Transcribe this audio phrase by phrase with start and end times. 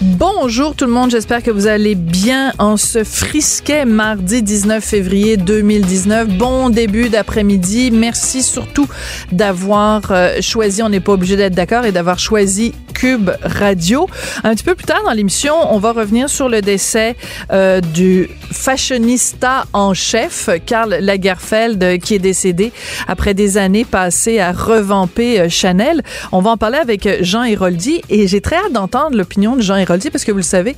[0.00, 5.36] Bonjour tout le monde, j'espère que vous allez bien en ce frisquet mardi 19 février
[5.36, 6.28] 2019.
[6.38, 7.90] Bon début d'après-midi.
[7.90, 8.86] Merci surtout
[9.32, 14.08] d'avoir euh, choisi, on n'est pas obligé d'être d'accord, et d'avoir choisi Cube Radio.
[14.44, 17.16] Un petit peu plus tard dans l'émission, on va revenir sur le décès
[17.52, 22.72] euh, du fashionista en chef, Karl Lagerfeld, euh, qui est décédé
[23.08, 26.02] après des années passées à revamper Chanel.
[26.30, 29.74] On va en parler avec Jean Héroldi et j'ai très hâte d'entendre l'opinion de Jean
[29.74, 30.76] Héroldi parce que vous le savez,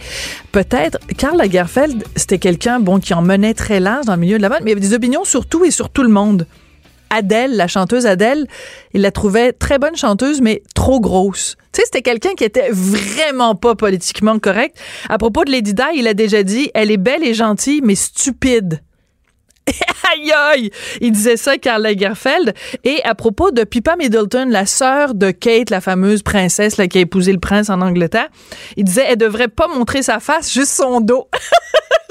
[0.53, 4.42] peut-être Karl Lagerfeld, c'était quelqu'un bon qui en menait très large dans le milieu de
[4.42, 6.47] la mode, mais il avait des opinions sur tout et sur tout le monde.
[7.11, 8.47] Adèle, la chanteuse Adèle,
[8.94, 11.56] il la trouvait très bonne chanteuse, mais trop grosse.
[11.72, 14.77] Tu sais, c'était quelqu'un qui était vraiment pas politiquement correct.
[15.08, 17.97] À propos de Lady Di, il a déjà dit, elle est belle et gentille, mais
[17.97, 18.81] stupide.
[20.12, 20.70] aïe aïe!
[21.00, 22.55] Il disait ça, Karl Lagerfeld.
[22.84, 27.00] Et à propos de Pippa Middleton, la sœur de Kate, la fameuse princesse qui a
[27.00, 28.28] épousé le prince en Angleterre,
[28.77, 31.28] il disait, elle devrait pas montrer sa face, juste son dos.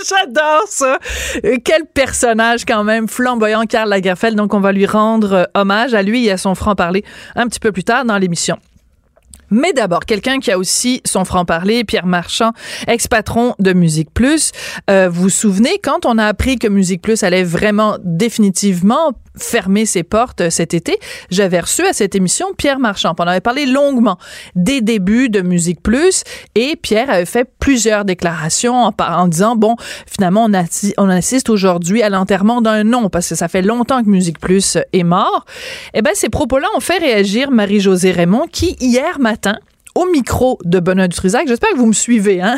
[0.10, 0.98] J'adore ça.
[1.44, 4.36] Euh, Quel personnage quand même flamboyant, Karl Lagerfeld.
[4.36, 7.04] Donc, on va lui rendre euh, hommage à lui et à son franc-parler
[7.36, 8.58] un petit peu plus tard dans l'émission.
[9.52, 12.52] Mais d'abord, quelqu'un qui a aussi son franc-parler, Pierre Marchand,
[12.88, 14.52] ex-patron de Musique Plus.
[14.90, 19.14] Euh, vous vous souvenez, quand on a appris que Musique Plus allait vraiment définitivement
[19.44, 20.98] fermer ses portes euh, cet été,
[21.30, 23.14] j'avais reçu à cette émission Pierre Marchand.
[23.18, 24.18] On avait parlé longuement
[24.56, 26.24] des débuts de Musique Plus
[26.56, 29.76] et Pierre avait fait plusieurs déclarations en, disant, bon,
[30.08, 30.66] finalement, on,
[30.98, 34.78] on assiste aujourd'hui à l'enterrement d'un nom parce que ça fait longtemps que Musique Plus
[34.94, 35.46] est mort.
[35.94, 39.60] Eh ben, ces propos-là ont fait réagir Marie-Josée Raymond qui, hier matin,
[40.00, 42.58] au micro de Benoît Dutrisac, j'espère que vous me suivez, hein?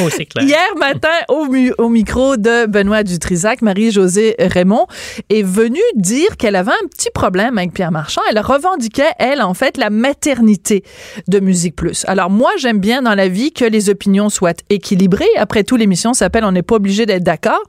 [0.00, 0.44] Oh, c'est clair.
[0.44, 4.86] Hier matin, au, mu- au micro de Benoît Dutrisac, Marie-Josée Raymond
[5.28, 8.22] est venue dire qu'elle avait un petit problème avec Pierre Marchand.
[8.30, 10.84] Elle revendiquait, elle, en fait, la maternité
[11.28, 12.04] de Musique Plus.
[12.06, 15.26] Alors, moi, j'aime bien dans la vie que les opinions soient équilibrées.
[15.36, 17.60] Après tout, l'émission s'appelle On n'est pas obligé d'être d'accord.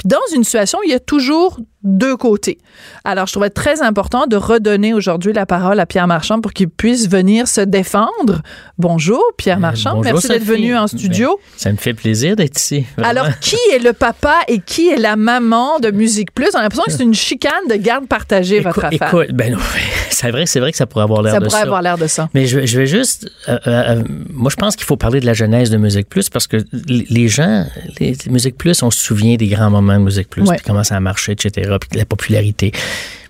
[0.00, 2.58] Puis dans une situation, il y a toujours deux côtés.
[3.04, 6.68] Alors, je trouvais très important de redonner aujourd'hui la parole à Pierre Marchand pour qu'il
[6.68, 8.42] puisse venir se défendre.
[8.76, 9.92] Bonjour, Pierre Marchand.
[9.92, 11.28] Euh, bonjour, Merci d'être venu en studio.
[11.38, 12.84] Ben, ça me fait plaisir d'être ici.
[12.98, 13.08] vraiment.
[13.22, 16.48] Alors, qui est le papa et qui est la maman de Musique Plus?
[16.54, 19.22] On a l'impression que c'est une chicane de garde partagée, votre Écoute- affaire.
[19.22, 19.56] écoute, ben
[20.10, 21.64] c'est vrai, c'est vrai que ça pourrait avoir l'air ça de pourrait ça.
[21.64, 22.28] avoir l'air de ça.
[22.34, 23.30] Mais je, vais- je vais juste.
[23.48, 26.28] euh, euh, euh, moi, je pense qu'il faut parler de la genèse de Musique Plus
[26.28, 27.64] parce que les gens,
[28.00, 30.56] les, les Musique Plus, on se souvient des grands moments de Musique Plus, Ouais.
[30.56, 32.72] puis comment ça a marché, etc., puis la popularité.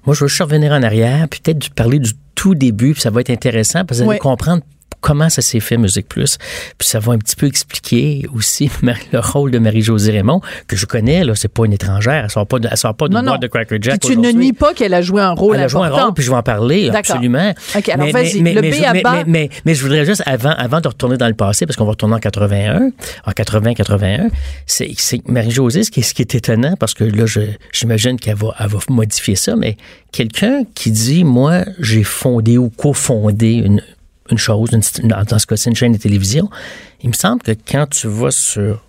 [0.07, 3.11] Moi, je veux juste revenir en arrière, puis peut-être parler du tout début, puis ça
[3.11, 4.63] va être intéressant parce que vous allez comprendre
[5.01, 6.37] comment ça s'est fait Musique Plus?
[6.79, 8.71] Puis ça va un petit peu expliquer aussi
[9.13, 12.25] le rôle de Marie-Josée Raymond, que je connais, là, c'est pas une étrangère.
[12.25, 14.01] Elle sort pas de, elle sort pas d'une Non, de Cracker Jack.
[14.01, 16.15] Puis tu ne nies pas qu'elle a joué un rôle Elle a joué un rôle,
[16.15, 17.55] puis je vais en parler, absolument.
[17.77, 19.13] OK, alors Mais- vas-y, mais- le mais- bas.
[19.13, 21.85] Mais, mais- mais je voudrais juste, avant, avant de retourner dans le passé, parce qu'on
[21.85, 22.91] va retourner en 81,
[23.27, 24.29] en 80-81,
[24.67, 27.41] c'est c'est Marie-Josée, ce qui, est- ce qui est étonnant, parce que là, je-
[27.73, 29.77] j'imagine qu'elle va, elle va modifier ça, mais
[30.13, 33.83] quelqu'un qui dit, moi, j'ai fondé ou cofondé une,
[34.31, 36.49] une chose, une- dans ce cas-ci, une chaîne de télévision,
[37.03, 38.83] il me semble que quand tu vas sur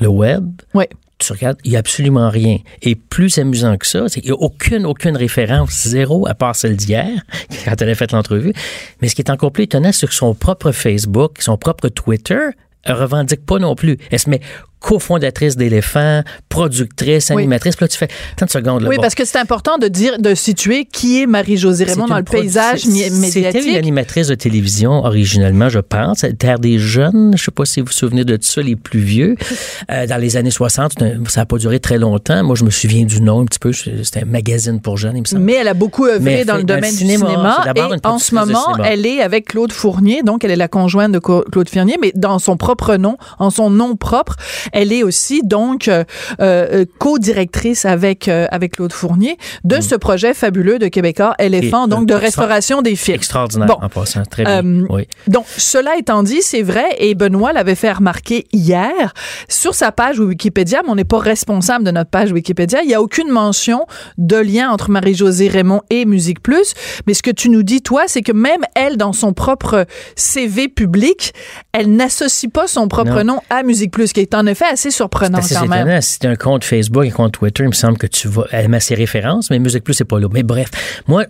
[0.00, 0.44] le web,
[0.74, 0.84] Oui.
[1.18, 2.58] tu regardes, il n'y a absolument rien.
[2.82, 6.56] Et plus amusant que ça, c'est qu'il n'y a aucune, aucune référence, zéro, à part
[6.56, 7.08] celle d'hier,
[7.64, 8.52] quand elle a fait l'entrevue.
[9.00, 12.40] Mais ce qui est encore plus étonnant, c'est que son propre Facebook, son propre Twitter,
[12.84, 13.96] elle revendique pas non plus.
[14.10, 14.40] Elle se met
[14.82, 17.42] cofondatrice d'éléphants, productrice, Oui.
[17.42, 17.76] animatrice.
[17.76, 18.82] Puis là, tu fais 30 secondes.
[18.82, 19.02] Là, Oui, bon.
[19.02, 22.84] parce que c'est important de dire, de situer qui est Marie-Josée Raymond dans le paysage
[22.86, 23.76] mi- C'était une médiatique.
[23.76, 26.24] animatrice de télévision originellement, je pense.
[26.38, 29.36] Terre des jeunes, je sais pas si vous vous souvenez de ça, les plus vieux.
[29.90, 30.92] Euh, dans les années 60,
[31.28, 32.42] ça n'a pas duré très longtemps.
[32.44, 33.72] Moi, je me souviens du nom un petit peu.
[33.72, 35.42] C'était un magazine pour jeunes, il me semble.
[35.42, 37.62] Mais elle a beaucoup œuvré dans le fait- dans le domaine cinéma, du cinéma.
[37.64, 38.88] d'abord Et en ce moment, cinéma.
[38.88, 42.38] elle est avec Claude Fournier, donc elle est la conjointe de Claude Fournier, mais dans
[42.38, 44.36] son propre nom, en son nom propre.
[44.72, 46.04] Elle est aussi donc euh,
[46.40, 52.06] euh, co-directrice avec euh, avec Claude Fournier de ce projet fabuleux de Québécois éléphant, donc
[52.06, 53.16] de euh, restauration des films.
[53.16, 53.78] Extraordinaire Bon.
[53.80, 54.22] en passant.
[54.24, 54.64] Très bien.
[54.64, 55.06] Euh, oui.
[55.28, 59.12] Donc, cela étant dit, c'est vrai, et Benoît l'avait fait remarquer hier,
[59.48, 62.94] sur sa page Wikipédia, mais on n'est pas responsable de notre page Wikipédia, il n'y
[62.94, 63.86] a aucune mention
[64.18, 66.74] de lien entre Marie-Josée Raymond et Musique Plus.
[67.06, 69.86] Mais ce que tu nous dis, toi, c'est que même elle, dans son propre
[70.16, 71.32] CV public,
[71.72, 73.34] elle n'associe pas son propre Non.
[73.34, 75.86] nom à Musique Plus, qui est en effet assez surprenant C'est quand assez même.
[75.86, 76.00] étonnant.
[76.00, 78.44] Si c'est un compte Facebook, un compte Twitter, il me semble que tu vas.
[78.68, 80.28] Met ses références, mais Musique Plus, c'est pas là.
[80.32, 80.68] Mais bref,
[81.06, 81.24] moi,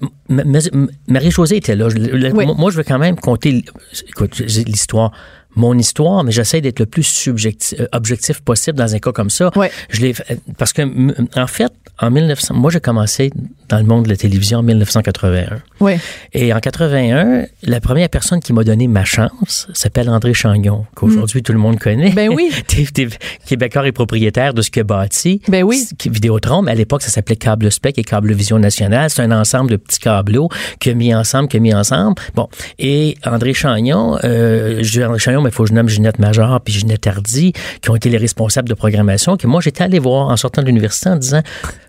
[1.09, 1.89] Marie-Josée était là.
[1.89, 2.47] Oui.
[2.57, 3.65] moi- je veux quand même compter.
[4.67, 5.13] l'histoire.
[5.55, 9.29] Mon histoire, mais j'essaie d'être le plus subjectif, euh, objectif possible dans un cas comme
[9.29, 9.51] ça.
[9.91, 10.81] Je l'ai fait- parce que,
[11.39, 11.71] en fait,
[12.01, 13.33] en 1900, moi, j'ai commencé
[13.69, 15.61] dans le monde de la télévision en 1981.
[15.81, 15.95] Oui.
[16.35, 21.43] Et en 81, la première personne qui m'a donné ma chance s'appelle André Chagnon, qu'aujourd'hui
[21.43, 22.11] tout le monde connaît.
[22.11, 22.51] Ben oui.
[23.47, 25.41] Québécois et propriétaire de ce a bâti.
[25.49, 25.87] Ben oui.
[26.05, 29.09] Vidéotron, mais à l'époque, ça s'appelait Câble Spec et Câble Vision Nationale.
[29.09, 30.51] C'est un ensemble de petits câbleaux
[30.81, 32.21] qui a mis ensemble, qui a mis ensemble.
[32.35, 32.49] Bon.
[32.79, 36.19] Et André Chagnon, euh, je dis André Chagnon, mais il faut que je nomme Ginette
[36.19, 39.99] Major puis Ginette Hardy, qui ont été les responsables de programmation, que moi, j'étais allé
[39.99, 41.43] voir en sortant de l'université en disant,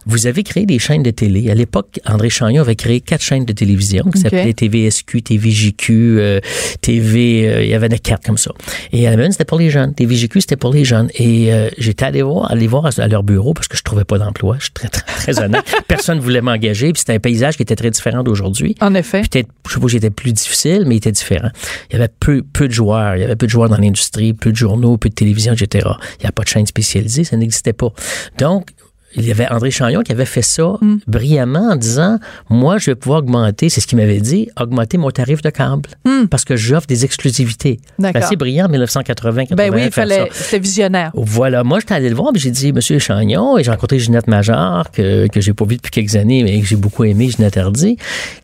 [0.05, 1.49] vous avez créé des chaînes de télé.
[1.49, 6.39] À l'époque, André Chagnon avait créé quatre chaînes de télévision qui s'appelaient TVSQ, TVJQ, euh,
[6.81, 8.51] TV, euh, il y avait des quatre comme ça.
[8.91, 9.93] Et même, c'était pour les jeunes.
[9.93, 11.09] TVJQ, c'était pour les jeunes.
[11.15, 14.03] Et euh, j'étais allé voir, aller voir à, à leur bureau parce que je trouvais
[14.03, 14.55] pas d'emploi.
[14.59, 15.63] Je suis très, très, très honnête.
[15.87, 16.91] Personne voulait m'engager.
[16.91, 18.75] Puis c'était un paysage qui était très différent d'aujourd'hui.
[18.81, 19.21] En effet.
[19.21, 21.49] Peut-être, je sais pas, j'étais plus difficile, mais il était différent.
[21.89, 23.15] Il y avait peu, peu de joueurs.
[23.15, 25.87] Il y avait peu de joueurs dans l'industrie, peu de journaux, peu de télévision, etc.
[26.19, 27.91] Il n'y a pas de chaîne spécialisée, ça n'existait pas.
[28.37, 28.67] Donc,
[29.15, 30.97] il y avait André Chagnon qui avait fait ça Mm.
[31.07, 32.19] brillamment en disant
[32.49, 35.89] Moi, je vais pouvoir augmenter, c'est ce qu'il m'avait dit, augmenter mon tarif de câble
[36.29, 37.79] parce que j'offre des exclusivités.
[37.99, 38.37] C'est Mm.
[38.37, 40.27] Brillant en 1980 Ben oui, il fallait.
[40.31, 41.11] C'était visionnaire.
[41.15, 44.27] Voilà, moi j'étais allé le voir, puis j'ai dit Monsieur Chagnon, et j'ai rencontré Ginette
[44.27, 47.57] Major, que, que j'ai pas vu depuis quelques années, mais que j'ai beaucoup aimé, Ginette
[47.57, 47.97] Hardy,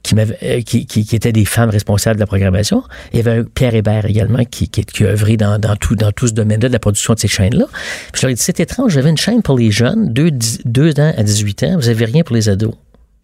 [0.03, 2.83] qui, m'avait, euh, qui, qui, qui étaient des femmes responsables de la programmation.
[3.13, 6.11] Il y avait Pierre Hébert également qui, qui, qui a œuvré dans, dans, tout, dans
[6.11, 7.65] tout ce domaine-là de la production de ces chaînes-là.
[8.11, 10.63] Puis je leur ai dit C'est étrange, j'avais une chaîne pour les jeunes, deux, dix-
[10.65, 12.73] deux ans à 18 ans, vous avez rien pour les ados.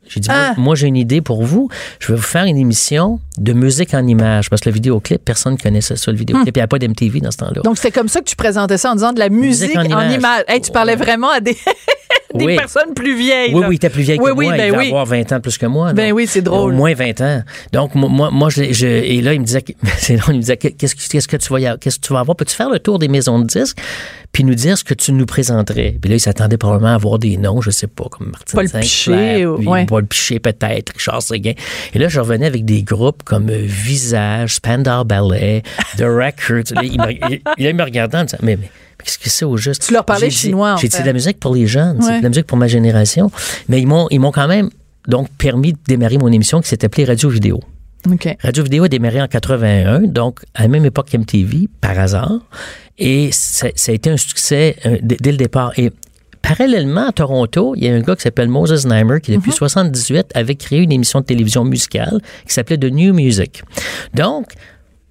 [0.07, 0.53] J'ai dit, moi- Ah.
[0.57, 1.67] moi, j'ai une idée pour vous.
[1.99, 4.51] Je vais vous faire une émission de musique en images.
[4.51, 6.47] Parce que le vidéoclip, personne ne connaissait ça, le vidéoclip.
[6.55, 7.61] Il n'y avait pas d'MTV dans ce temps-là.
[7.63, 9.97] Donc, c'est comme ça que tu présentais ça en disant de la musique, Musique en
[9.99, 10.43] en images.
[10.47, 11.57] Hey, tu parlais vraiment à des,
[12.35, 12.55] des Oui.
[12.55, 13.51] personnes plus vieilles.
[13.55, 13.67] Oui, là.
[13.67, 14.57] oui, il était plus vieille Oui, que oui, moi.
[14.57, 15.91] ben il devait avoir 20 ans plus que moi.
[15.93, 16.15] Ben non?
[16.17, 16.71] oui, c'est drôle.
[16.73, 17.41] Au moins 20 ans.
[17.73, 19.63] Donc, moi- moi, je, et là, il me disait,
[19.97, 22.19] c'est il me disait, qu'est-ce, que- qu'est-ce que tu vas, a- qu'est-ce que tu vas
[22.19, 22.37] avoir?
[22.37, 23.79] Peux-tu faire le tour des maisons de disques,
[24.35, 25.95] puis nous dire ce que tu nous présenterais?
[26.01, 28.65] Puis là, il s'attendait probablement à avoir des noms, je sais pas, comme Martin Paul
[28.67, 29.85] Sinclair, Piché, puis ouais.
[29.85, 31.53] Paul Piché peut-être, Richard Séguin.
[31.93, 35.63] Et là, je revenais avec des groupes comme euh, Visage, Spandau Ballet,
[35.97, 36.73] The Records.
[36.75, 38.69] Là, il, me, il- il me regardait en me disant, mais, mais
[39.01, 39.85] qu'est-ce que c'est au juste?
[39.87, 40.97] Tu leur parlais chinois, J'ai dit, fait.
[40.97, 43.31] c'est de la musique pour les jeunes, c'est de la musique pour ma génération.
[43.69, 44.69] Mais ils m'ont, ils m'ont quand même
[45.07, 47.61] donc permis de démarrer mon émission qui s'est appelée Radio Vidéo.
[48.41, 52.39] Radio Vidéo a démarré en 81, donc à la même époque qu'MTV, par hasard.
[52.97, 55.77] Et ça, ça a été un succès euh, dès, le départ.
[55.77, 55.91] Et
[56.41, 60.27] parallèlement à Toronto, il y a un gars qui s'appelle Moses Neimer qui, depuis 78,
[60.33, 63.63] avait créé une émission de télévision musicale qui s'appelait The New Music.
[64.13, 64.53] Donc,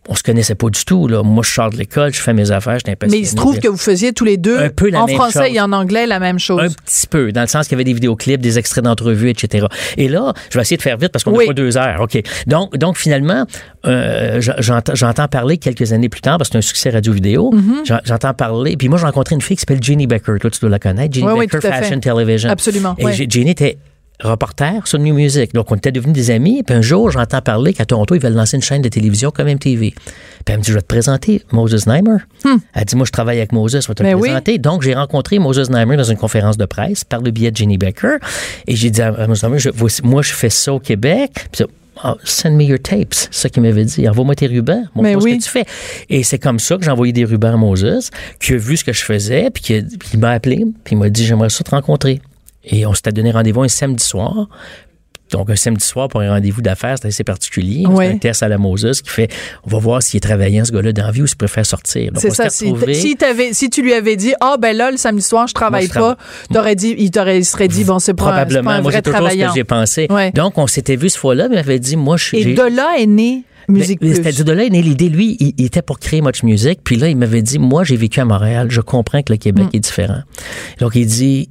[0.09, 1.09] on se connaissait pas du tout.
[1.09, 1.23] Là.
[1.23, 3.69] Moi, je sors de l'école, je fais mes affaires, je Mais il se trouve que
[3.69, 5.57] vous faisiez tous les deux, Un peu la en même français chose.
[5.57, 6.61] et en anglais, la même chose.
[6.61, 9.67] Un petit peu, dans le sens qu'il y avait des vidéoclips, des extraits d'entrevues, etc.
[9.97, 11.47] Et là, je vais essayer de faire vite parce qu'on n'a Oui.
[11.47, 12.01] pas deux heures.
[12.03, 12.21] OK.
[12.47, 13.47] Donc, donc finalement,
[13.87, 17.51] euh, j'en- j'entends, parler quelques années plus tard, parce que c'est un succès radio-vidéo.
[17.55, 17.87] Mm-hmm.
[17.87, 18.77] J'en- J'entends parler.
[18.77, 20.35] Puis moi, j'ai rencontré une fille qui s'appelle Jenny Becker.
[20.41, 21.15] Toi, tu dois la connaître.
[21.15, 21.61] Jenny Oui, Becker.
[21.61, 22.51] Fashion Television.
[22.51, 23.79] Absolument, Et Jenny était
[24.21, 25.53] reporter sur New Music.
[25.55, 26.63] Donc, on était devenus des amis.
[26.63, 29.49] Puis un jour, j'entends parler qu'à Toronto, ils veulent lancer une chaîne de télévision comme
[29.49, 29.91] MTV.
[29.93, 30.03] Puis
[30.47, 32.19] elle me dit, je vais te présenter Moses Neimer.
[32.75, 34.07] Elle dit, moi, je travaille avec Moses, je vais te Hmm.
[34.07, 34.29] Ben oui.
[34.29, 34.59] présenter.
[34.59, 37.77] Donc, j'ai rencontré Moses Neimer dans une conférence de presse par le biais de Jenny
[37.79, 38.17] Becker.
[38.67, 39.71] Et j'ai dit à Moses Neimer, je-
[40.05, 41.31] moi, je fais ça au Québec.
[41.53, 41.65] Puis ça,
[42.03, 43.15] Ah, send me your tapes.
[43.15, 44.09] C'est ça qu'il m'avait dit.
[44.09, 44.83] Envoie-moi tes rubans.
[44.97, 45.39] Montre-moi Mais ce oui.
[45.39, 45.65] que tu fais.
[46.11, 48.83] Et c'est comme ça que j'ai envoyé des rubans à Moses, qui a vu ce
[48.83, 52.21] que je faisais, puis qui, m'a appelé, puis il m'a dit, j'aimerais ça te rencontrer.
[52.67, 54.49] Et on s'était donné rendez-vous un samedi soir.
[55.31, 57.87] Donc, un samedi soir pour un rendez-vous d'affaires, c'est assez particulier.
[57.87, 58.07] Ouais.
[58.09, 59.33] C'est un test à la Moses qui fait,
[59.65, 62.13] on va voir s'il est travaillant, ce gars-là, dans la vie, ou s'il préfère sortir.
[62.17, 62.51] C'est ça.
[62.51, 65.99] Si, tu lui avais dit, ah, ben là, le samedi soir, je travaille Moi, je
[65.99, 66.17] pas,
[66.53, 68.71] t'aurais dit, il t'aurait, serait dit, bon, c'est Probablement.
[68.71, 70.07] pas un Moi, vrai c'est toujours ce que j'ai pensé.
[70.11, 70.31] Ouais.
[70.33, 72.39] Donc, on s'était vu ce fois-là, mais il m'avait dit, moi, je suis.
[72.39, 74.01] Et de là est née Musique.
[74.03, 75.09] C'est-à-dire de là l'idée.
[75.09, 76.81] Lui, il, il était pour créer Much Music.
[76.85, 78.67] Puis là, il m'avait dit, moi, j'ai vécu à Montréal.
[78.71, 79.77] Je comprends que le Québec Mm.
[79.77, 80.21] est différent.
[80.81, 81.49] Donc, il dit,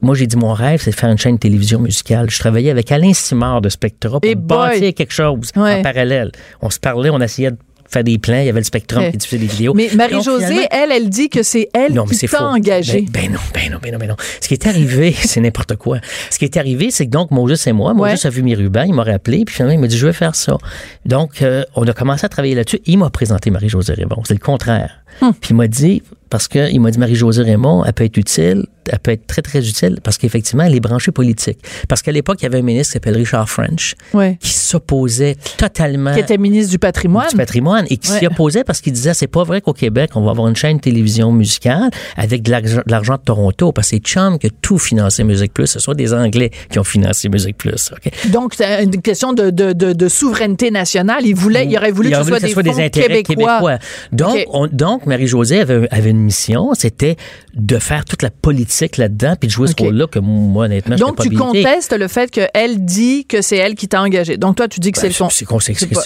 [0.00, 2.30] moi, j'ai dit, mon rêve, c'est de faire une chaîne de télévision musicale.
[2.30, 4.46] Je travaillais avec Alain Simard de Spectra pour Et boy!
[4.58, 5.74] bâtir quelque chose Ouais.
[5.80, 6.30] en parallèle.
[6.62, 7.56] On se parlait, on essayait de
[7.90, 8.38] faire des plans.
[8.40, 9.10] Il y avait le Spectrum Ouais.
[9.12, 9.72] qui diffusait des vidéos.
[9.74, 12.44] Mais Marie-Josée, elle, elle dit que c'est elle non, mais qui c'est t'a faux.
[12.44, 13.00] engagé.
[13.10, 14.16] Ben, ben non, ben non, ben non, ben non.
[14.42, 15.98] Ce qui est arrivé, c'est n'importe quoi.
[16.30, 18.26] Ce qui est arrivé, c'est que donc Moses et moi, Moses Ouais.
[18.26, 20.34] a vu mes rubans, il m'a rappelé, puis finalement, il m'a dit, je vais faire
[20.34, 20.58] ça.
[21.06, 22.80] Donc, euh, on a commencé à travailler là-dessus.
[22.84, 24.22] Il m'a présenté Marie-Josée Raymond.
[24.26, 25.00] C'est le contraire.
[25.20, 25.32] Hum.
[25.40, 28.66] Puis il m'a dit, parce que il m'a dit, Marie-Josée Raymond, elle peut être utile,
[28.90, 31.58] elle peut être très, très utile, parce qu'effectivement, elle est branchée politique.
[31.88, 34.38] Parce qu'à l'époque, il y avait un ministre qui s'appelle Richard French, Ouais.
[34.40, 37.28] qui s'opposait totalement Qui était ministre du patrimoine.
[37.30, 38.26] du patrimoine et qui s'y Ouais.
[38.26, 40.82] opposait parce qu'il disait c'est pas vrai qu'au Québec on va avoir une chaîne de
[40.82, 42.50] télévision musicale avec de
[42.86, 45.92] l'argent de, Toronto parce que c'est Chum qui a tout financé Musique Plus ce sont
[45.92, 47.90] des Anglais qui ont financé Musique Plus?
[48.30, 51.22] Donc, c'est une question de, de, de, de souveraineté nationale.
[51.24, 53.78] Il voulait, il aurait voulu Il que, ce soit des, intérêts québécois.
[54.12, 57.16] Donc, on- donc Marie-Josée avait, une mission, c'était
[57.58, 61.00] de faire toute la politique là-dedans puis de jouer ce rôle-là que moi, honnêtement, je
[61.02, 61.62] Donc, tu habilité.
[61.62, 64.36] contestes le fait qu'elle dit que c'est elle qui t'a engagé.
[64.36, 65.58] Donc, toi, tu dis que Ben, c'est le con.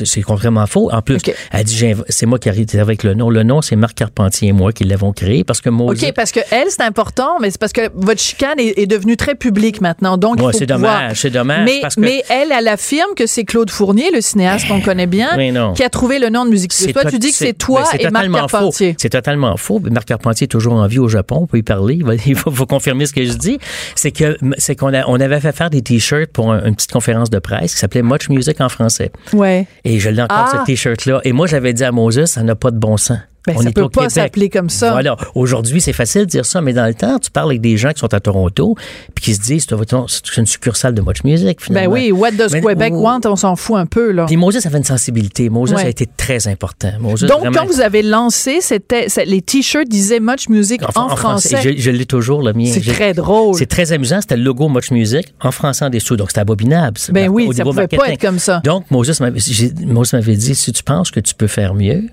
[0.04, 0.90] c'est complètement faux.
[0.92, 1.18] En plus,
[1.52, 3.28] elle dit c'est moi qui arrive avec le nom.
[3.30, 6.02] Le nom, c'est Marc Carpentier et moi qui l'avons créé parce que Moses.
[6.02, 9.16] OK, parce que elle, c'est important, mais c'est parce que votre chicane est, est devenue
[9.16, 10.16] très publique maintenant.
[10.16, 13.44] Donc, Ouais, c'est dommage, c'est dommage, Mais, parce que- mais elle, elle affirme que c'est
[13.44, 16.72] Claude Fournier, le cinéaste qu'on connaît bien, Oui, qui a trouvé le nom de Musique.
[16.92, 18.94] Toi, tu dis que c'est toi ben, et Marc Carpentier.
[18.98, 19.80] C'est totalement faux.
[19.90, 21.41] Marc Carpentier est toujours en vie au Japon.
[21.42, 21.94] On peut y parler.
[21.96, 23.58] Il va, il va vous confirmer ce que je dis.
[23.94, 26.92] C'est que c'est qu'on a- on avait fait faire des t-shirts pour un- une petite
[26.92, 29.10] conférence de presse qui s'appelait Much Music en français.
[29.32, 29.66] Ouais.
[29.84, 30.58] Et je l'ai encore Ah.
[30.60, 31.20] ce t-shirt-là.
[31.24, 33.18] Et moi, j'avais dit à Moses, ça n'a pas de bon sens.
[33.46, 34.92] Ben, on ça est peut pas s'appeler comme ça.
[34.92, 35.16] Voilà.
[35.34, 37.90] Aujourd'hui, c'est facile de dire ça, mais dans le temps, tu parles avec des gens
[37.92, 38.76] qui sont à Toronto
[39.14, 41.92] puis qui se disent, c'est une succursale de Much Music, Ben finalement.
[41.94, 43.20] oui, What Does Mais- Quebec ou- want?
[43.24, 44.26] On s'en fout un peu, là.
[44.26, 45.48] Puis Moses avait une sensibilité.
[45.50, 45.84] Moses Ouais.
[45.84, 46.92] a été très important.
[47.00, 51.58] Moses, Donc, vraiment- quand vous avez lancé, c'était les t-shirts disaient Much Music en, français.
[51.62, 52.70] Je, je l'ai toujours, le mien.
[52.72, 53.54] C'est très drôle.
[53.56, 54.20] C'est très amusant.
[54.20, 56.16] C'était le logo Much Music en français en dessous.
[56.16, 56.98] Donc, c'était abominable.
[57.10, 58.14] Ben oui, ça pouvait pas marketing.
[58.14, 58.60] être comme ça.
[58.64, 62.04] Donc, Moses m'avait dit si tu penses que tu peux faire mieux.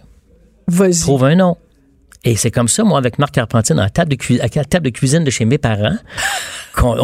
[1.01, 1.57] Trouve un nom.
[2.25, 4.65] Et c'est comme ça, moi, avec Marc Carpentier, dans la table de, cui- à la
[4.65, 5.95] table de cuisine de chez mes parents,
[6.75, 6.97] qu'on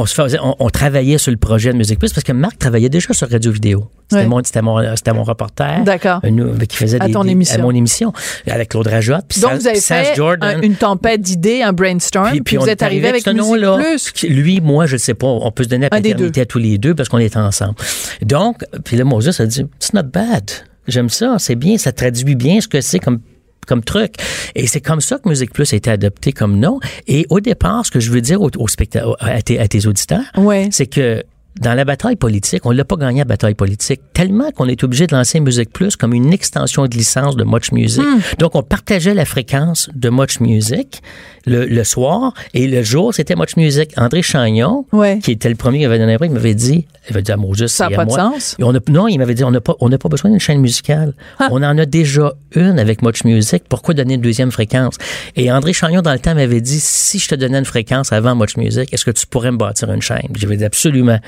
[0.60, 3.50] on travaillait sur le projet de Musique Plus parce que Marc travaillait déjà sur Radio
[3.52, 3.90] Vidéo.
[4.12, 5.84] C'était mon, c'était mon, c'était mon reporter.
[5.86, 6.20] D'accord.
[6.68, 7.60] Qui faisait À des, ton des- émission.
[7.60, 8.12] À mon émission.
[8.46, 9.24] Avec Claude Rajotte.
[9.30, 12.82] puis Donc, vous avez fait un- une tempête d'idées, un brainstorm, puis, vous on êtes
[12.82, 13.78] est arrivé avec ce Musique nom-là.
[13.78, 14.12] Plus.
[14.12, 15.28] Qui- Lui, moi, je ne sais pas.
[15.28, 17.76] On peut se donner la paternité à tous les deux parce qu'on est ensemble.
[18.22, 20.52] Donc, puis là, Moses a dit, it's not bad.
[20.90, 21.38] J'aime ça.
[21.40, 21.78] C'est bien.
[21.78, 23.20] Ça traduit bien ce que c'est comme
[23.66, 24.14] comme truc.
[24.56, 26.80] Et c'est comme ça que Musique Plus a été adopté comme nom.
[27.08, 29.86] Et au départ, ce que je veux dire aux, aux specta- à, tes, à tes
[29.88, 30.70] auditeurs, Ouais.
[30.72, 31.24] c'est que
[31.62, 35.08] dans la bataille politique, on l'a pas gagné la bataille politique, tellement qu'on est obligé
[35.08, 38.04] de lancer Musique Plus comme une extension de licence de Much Music.
[38.04, 38.20] Hmm.
[38.40, 41.02] Donc, on partageait la fréquence de Much Music
[41.46, 43.92] le, le soir et le jour, c'était Much Music.
[43.98, 45.20] André Chagnon, Ouais.
[45.20, 47.32] qui était le premier qui avait donné un prix, il m'avait dit, il avait dit
[47.32, 48.18] à Moses, Ça a et pas à de moi.
[48.20, 48.56] sens.
[48.60, 50.40] Et on a, non, il m'avait dit, on n'a pas, on n'a pas besoin d'une
[50.40, 51.14] chaîne musicale.
[51.40, 51.48] Ah.
[51.52, 53.64] On en a déjà une avec Much Music.
[53.70, 54.96] Pourquoi donner une deuxième fréquence?
[55.36, 58.36] Et André Chagnon, dans le temps, m'avait dit, si je te donnais une fréquence avant
[58.36, 60.28] Much Music, est-ce que tu pourrais me bâtir une chaîne?
[60.36, 61.20] J'avais dit absolument.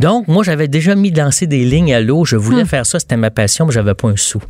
[0.00, 2.24] Donc, moi, j'avais déjà mis lancer des lignes à l'eau.
[2.24, 2.40] Je Hmm.
[2.40, 2.98] voulais faire ça.
[3.00, 4.40] C'était ma passion, mais j'avais pas un sou.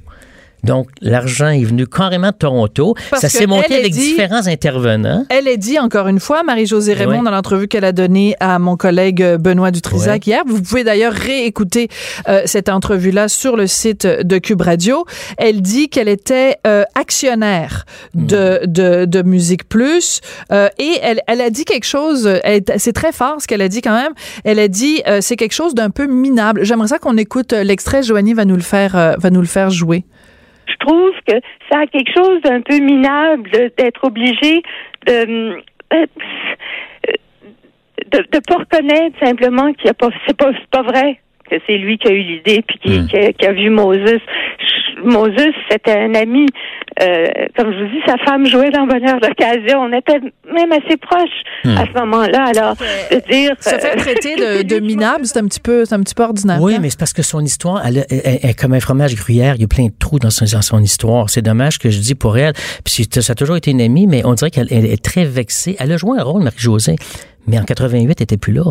[0.64, 2.94] Donc, l'argent est venu carrément de Toronto.
[3.10, 5.24] Parce ça s'est monté avec dit- différents intervenants.
[5.30, 7.24] Elle a dit encore une fois, Marie-Josée Raymond, Oui.
[7.24, 10.42] dans l'entrevue qu'elle a donnée à mon collègue euh, Benoît Dutrisac hier.
[10.46, 11.88] Vous pouvez d'ailleurs réécouter
[12.28, 15.04] euh, cette entrevue-là sur le site de Cube Radio.
[15.38, 20.20] Elle dit qu'elle était euh, actionnaire de, de, de Musique Plus
[20.52, 23.68] euh, et elle, elle a dit quelque chose, est- c'est très fort ce qu'elle a
[23.68, 24.12] dit quand même.
[24.44, 26.64] Elle a dit c'est quelque chose d'un peu minable.
[26.64, 28.02] J'aimerais ça qu'on écoute l'extrait.
[28.02, 30.04] Joanie va nous le faire, va nous le faire jouer.
[30.66, 31.34] Je trouve que
[31.70, 34.62] ça a quelque chose d'un peu minable d'être obligé
[35.06, 36.06] de euh,
[38.10, 41.56] de, de pas reconnaître simplement qu'il y a pas c'est pas c'est pas vrai que
[41.66, 43.06] c'est lui qui a eu l'idée puis qui, Mm.
[43.08, 44.20] qui a, qui a vu Moses.
[45.04, 45.32] Moses,
[45.70, 46.46] c'était un ami.
[47.02, 49.80] Euh, comme je vous dis, sa femme jouait dans Bonheur d'occasion.
[49.80, 50.20] On était
[50.52, 51.28] même assez proches
[51.64, 52.44] à ce moment-là.
[52.54, 53.52] Alors, de dire...
[53.60, 56.22] Se faire euh, traiter de, de minable, c'est un petit peu, c'est un petit peu
[56.22, 56.58] ordinaire.
[56.60, 56.78] Oui, hein?
[56.80, 59.54] mais c'est parce que son histoire, elle, est- elle- elle est comme un fromage gruyère.
[59.56, 61.28] Il y a plein de trous dans son, dans son histoire.
[61.30, 62.52] C'est dommage que je dis pour elle.
[62.84, 65.76] Puis ça a toujours été une amie, mais on dirait qu'elle elle est très vexée.
[65.80, 66.96] Elle a joué un rôle, Marie-Josée,
[67.46, 68.62] mais en 88, elle était plus là.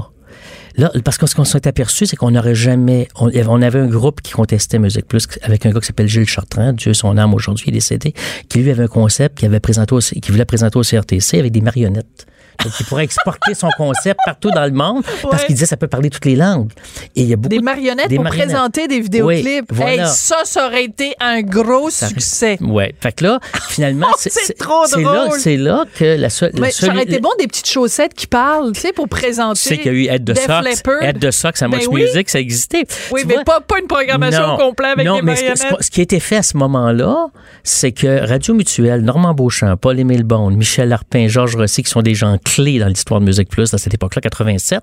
[0.75, 3.07] Là, parce que ce qu'on s'est aperçu, c'est qu'on n'aurait jamais.
[3.19, 6.73] On, avait un groupe qui contestait Musique Plus avec un gars qui s'appelle Gilles Chartrand,
[6.73, 8.13] Dieu son âme aujourd'hui, il est décédé,
[8.49, 11.61] qui lui avait un concept qui avait présenté qui voulait présenter au CRTC avec des
[11.61, 12.25] marionnettes.
[12.63, 15.87] Donc, il pourrait exporter son concept partout dans le monde parce qu'il disait ça peut
[15.87, 16.69] parler toutes les langues.
[17.15, 18.49] Et il y a beaucoup Des de- marionnettes des pour marionnettes.
[18.49, 19.65] présenter des vidéoclips.
[19.71, 19.91] Oui, voilà.
[19.93, 22.57] Hey, ça, ça aurait été un gros succès.
[22.61, 22.93] Ouais.
[22.99, 25.39] Fait que là, finalement, Oh, c'est trop là, drôle.
[25.39, 26.51] c'est là que la seule.
[26.71, 29.59] Ça aurait été bon des petites chaussettes qui parlent, tu sais, pour présenter.
[29.59, 30.83] Tu sais qu'il y a eu Aide de Sox.
[31.01, 32.01] Aide de Sox à Ben Much oui.
[32.03, 32.85] Music, ça existait.
[33.11, 33.43] Oui, Tu mais vois?
[33.43, 35.57] pas, pas une programmation complète avec non, des mais marionnettes.
[35.79, 37.27] ce- ce qui a été fait à ce moment-là,
[37.63, 42.15] c'est que Radio Mutuelle, Normand Beauchamp, Paul-Émile Bond, Michel Larpin, Georges Rossi, qui sont des
[42.15, 44.81] gens clés dans l'histoire de Musique Plus à cette époque-là, 87,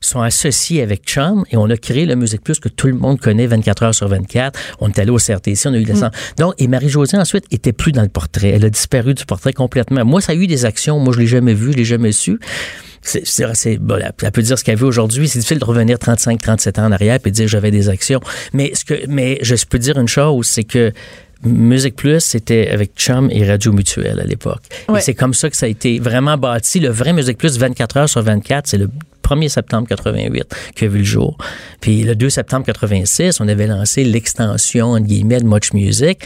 [0.00, 3.20] sont associés avec Chum et on a créé le Musique Plus que tout le monde
[3.20, 4.58] connaît 24 heures sur 24.
[4.80, 6.10] On est allé au CRTC, on a eu des Mm.
[6.38, 8.50] Donc, et Marie-Josée, ensuite, était plus dans le portrait.
[8.50, 10.04] Elle a disparu du portrait complètement.
[10.04, 10.98] Moi, ça a eu des actions.
[10.98, 12.38] Moi, je l'ai jamais vu, je l'ai jamais su.
[13.02, 15.28] C'est, c'est, c'est- bon, elle elle peut dire ce qu'elle veut aujourd'hui.
[15.28, 18.20] C'est difficile de revenir 35, 37 ans en arrière et dire j'avais des actions.
[18.52, 20.92] Mais ce que, mais je peux dire une chose, c'est que
[21.44, 24.62] Musique Plus, c'était avec Chum et Radio Mutuelle à l'époque.
[24.88, 24.98] Ouais.
[24.98, 26.80] Et c'est comme ça que ça a été vraiment bâti.
[26.80, 28.88] Le vrai Musique Plus, 24 heures sur 24, c'est le
[29.22, 31.36] 1er septembre 88 qui a vu le jour.
[31.80, 36.20] Puis le 2 septembre 86, on avait lancé l'extension, entre guillemets, de Much Music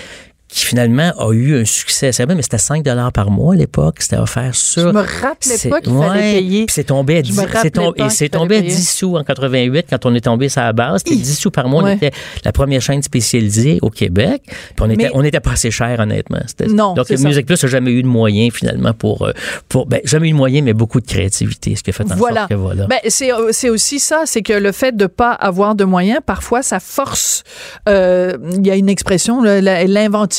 [0.52, 2.12] qui finalement a eu un succès.
[2.12, 2.82] C'est vrai, mais c'était 5
[3.14, 3.96] par mois à l'époque.
[4.00, 4.82] C'était offert sur...
[4.82, 6.66] Je me rappelais pas qu'il fallait ouais, payer.
[6.68, 8.70] C'est tombé à Je 10, me c'est rappelais tom- pas et c'est tombé à fallait
[8.70, 11.02] 10 sous en 88 quand on est tombé sur la base.
[11.04, 11.84] C'était 10 sous par mois.
[11.84, 11.92] Ouais.
[11.92, 12.10] On était
[12.44, 14.42] la première chaîne spécialisée au Québec.
[14.46, 16.40] Puis on était, Mais- on était pas assez cher, honnêtement.
[16.68, 17.08] Non, Donc.
[17.10, 19.32] Musique Plus n'a jamais eu de moyens, finalement, pour, euh,
[19.68, 22.16] pour, ben, jamais eu de moyens, mais beaucoup de créativité, ce qui a fait en
[22.16, 22.40] Voilà.
[22.40, 22.86] sorte que voilà.
[22.86, 26.20] Ben, c'est, euh, c'est aussi ça, c'est que le fait de pas avoir de moyens,
[26.24, 27.44] parfois, ça force.
[27.88, 29.60] euh, Il y a une expression, la-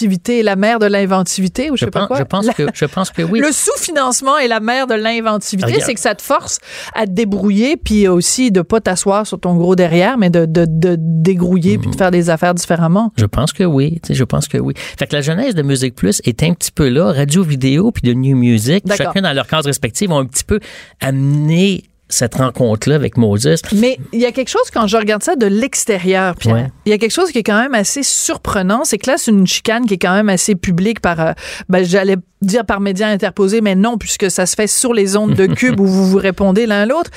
[0.02, 2.18] l'inventivité est la mère de l'inventivité, ou je, je, sais pas pense, quoi?
[2.20, 3.40] je, pense La- que, je pense que oui.
[3.40, 6.60] Le sous-financement est la mère de l'inventivité, c'est que ça te force
[6.94, 10.66] à te débrouiller, puis aussi de pas t'asseoir sur ton gros derrière, mais de, de,
[10.68, 13.12] de dégrouiller puis de faire des affaires différemment.
[13.18, 14.00] Je pense que oui.
[14.10, 14.74] Je pense que oui.
[14.98, 17.12] Fait que la genèse de Musique Plus est un petit peu là.
[17.12, 20.60] Radio Vidéo puis de New Music, chacun dans leur cadre respectif, ont un petit peu
[21.00, 23.56] amené cette rencontre-là avec Moses.
[23.74, 26.68] Mais il y a quelque chose, quand je regarde ça de l'extérieur, Pierre, Ouais.
[26.86, 29.32] il y a quelque chose qui est quand même assez surprenant, c'est que là, c'est
[29.32, 31.32] une chicane qui est quand même assez publique par, euh,
[31.70, 35.34] ben, j'allais dire par médias interposés, mais non, puisque ça se fait sur les ondes
[35.36, 37.12] de Cube où vous vous répondez l'un à l'autre.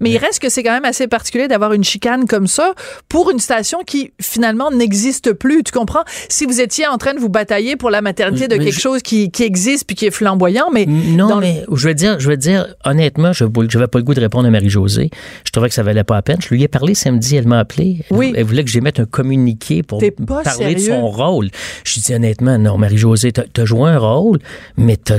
[0.00, 2.74] Mais il reste que c'est quand même assez particulier d'avoir une chicane comme ça
[3.08, 5.62] pour une station qui, finalement, n'existe plus.
[5.64, 6.02] Tu comprends?
[6.28, 8.80] Si vous étiez en train de vous batailler pour la maternité de Mais quelque je-
[8.80, 11.94] chose qui, qui existe puis qui est flamboyant, mais Non, dans le- mais je veux
[11.94, 15.10] dire, je veux dire, honnêtement, je n'avais pas le goût de répondre à Marie-Josée.
[15.44, 16.38] Je trouvais que ça valait pas la peine.
[16.40, 18.04] Je lui ai parlé samedi, elle m'a appelé.
[18.10, 18.32] Oui.
[18.36, 20.00] elle voulait que j'émette un communiqué pour
[20.44, 21.48] parler de son rôle.
[21.84, 24.38] Je lui ai dit honnêtement, non, Marie-Josée, t'as as joué un rôle,
[24.76, 25.18] mais t'as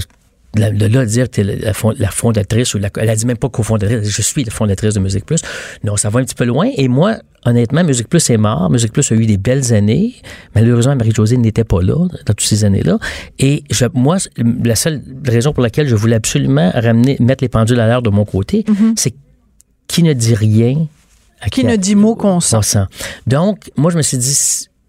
[0.56, 3.28] de là dire que t'es la, la fond- la fondatrice ou la, elle a dit
[3.28, 5.42] même pas cofondatrice, je suis la fondatrice de Musique Plus.
[5.84, 6.68] Non, ça va un petit peu loin.
[6.76, 8.68] Et moi, honnêtement, Musique Plus est mort.
[8.72, 10.16] Musique Plus a eu des belles années.
[10.56, 11.94] Malheureusement, Marie-Josée n'était pas là
[12.26, 12.98] dans toutes ces années-là.
[13.38, 14.18] Et je, moi,
[14.64, 18.10] la seule raison pour laquelle je voulais absolument ramener, mettre les pendules à l'heure de
[18.10, 19.14] mon côté, c'est
[19.88, 20.88] qui ne dit rien
[21.42, 21.50] à Mhm.
[21.52, 22.58] qui ne dit mot qu'on sent.
[23.28, 24.36] Donc, moi, je me suis dit,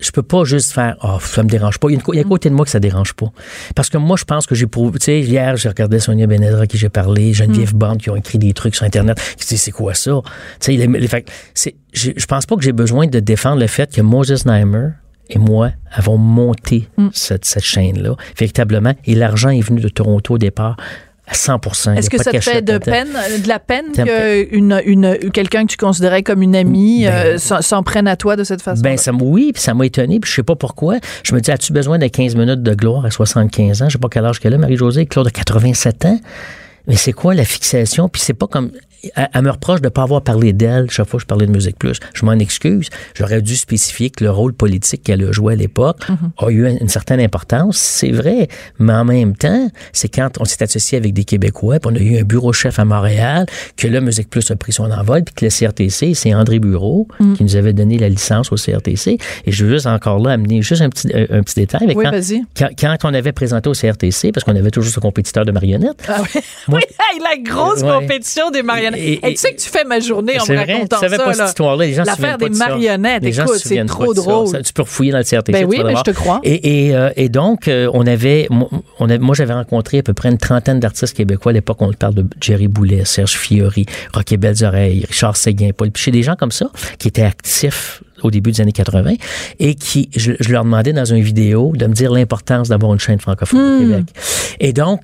[0.01, 1.89] je peux pas juste faire, oh, ça me dérange pas.
[1.91, 3.27] Il y a, une il y a un côté de moi que ça dérange pas.
[3.75, 6.63] Parce que moi, je pense que j'ai prouvé, tu sais, hier, j'ai regardé Sonia Benedra
[6.63, 9.63] à qui j'ai parlé, Geneviève Bond qui ont écrit des trucs sur Internet, qui disent,
[9.63, 10.13] c'est quoi ça?
[10.61, 13.67] Tu sais, les, les- fait j'ai- je pense pas que j'ai besoin de défendre le
[13.67, 14.91] fait que Moses Neimer
[15.29, 18.95] et moi avons monté cette, cette chaîne-là, véritablement.
[19.05, 20.77] Et l'argent est venu de Toronto au départ
[21.31, 23.09] à 100 Il y a Est-ce que ça te fait de peine,
[23.43, 27.39] de la peine que une, une, quelqu'un que tu considérais comme une amie Ben- euh,
[27.39, 28.83] s'en prenne à toi de cette façon?
[28.83, 30.97] Ben, ça, oui, puis ça m'a étonné, puis je sais pas pourquoi.
[31.23, 33.89] Je me dis, as-tu besoin de 15 minutes de gloire à 75 ans?
[33.89, 36.21] Je sais pas quel âge qu'elle a, Marie-Josée, Claude a 87 ans.
[36.87, 38.09] Mais c'est quoi la fixation?
[38.09, 38.73] Puis c'est pas comme.
[39.15, 41.47] Elle, elle me reproche de ne pas avoir parlé d'elle chaque fois que je parlais
[41.47, 41.99] de Musique Plus.
[42.15, 42.89] Je m'en excuse.
[43.15, 46.01] J'aurais dû spécifier que le rôle politique qu'elle a joué à l'époque
[46.39, 47.77] a eu une certaine importance.
[47.79, 48.49] C'est vrai.
[48.79, 52.01] Mais en même temps, c'est quand on s'est associé avec des Québécois, puis on a
[52.01, 55.35] eu un bureau chef à Montréal, que là, Musique Plus a pris son envol, puis
[55.35, 59.19] que le CRTC, c'est André Bureau qui nous avait donné la licence au CRTC.
[59.47, 61.87] Et je veux juste encore là amener juste un petit, un, petit détail.
[61.87, 62.43] Mais Oui, quand, vas-y.
[62.57, 66.03] quand, quand on avait présenté au CRTC, parce qu'on avait toujours ce compétiteur de marionnettes,
[66.09, 66.41] Ah oui.
[66.69, 66.81] Moi-
[67.15, 67.91] oui, la grosse Ouais.
[68.01, 68.90] compétition des marionnettes.
[68.97, 71.23] Et- tu sais que tu fais ma journée en me vrai, racontant tu savais ça.
[71.25, 71.35] pas là.
[71.35, 71.85] cette histoire-là.
[71.87, 72.69] Les gens se L'affaire des de ça.
[72.69, 74.21] marionnettes, Les gens écoute, se c'est souviennent pas trop ça.
[74.23, 74.49] drôle.
[74.49, 75.53] Ça, tu peux refouiller dans le CRTC.
[75.53, 76.41] Ben oui, mais je te crois.
[76.45, 80.15] Et, euh, et donc, euh, on avait, moi, on a- moi, j'avais rencontré à peu
[80.15, 81.79] près une trentaine d'artistes québécois à l'époque.
[81.81, 86.23] On parle de Jerry Boulet, Serge Fiori, Rocky Belles Oreilles, Richard Séguin, Paul Piché, des
[86.23, 86.67] gens comme ça
[86.99, 89.15] qui étaient actifs au début des années 80
[89.59, 93.01] et qui, je, je leur demandais dans une vidéo de me dire l'importance d'avoir une
[93.01, 94.07] chaîne francophone au Québec.
[94.61, 95.03] Et donc,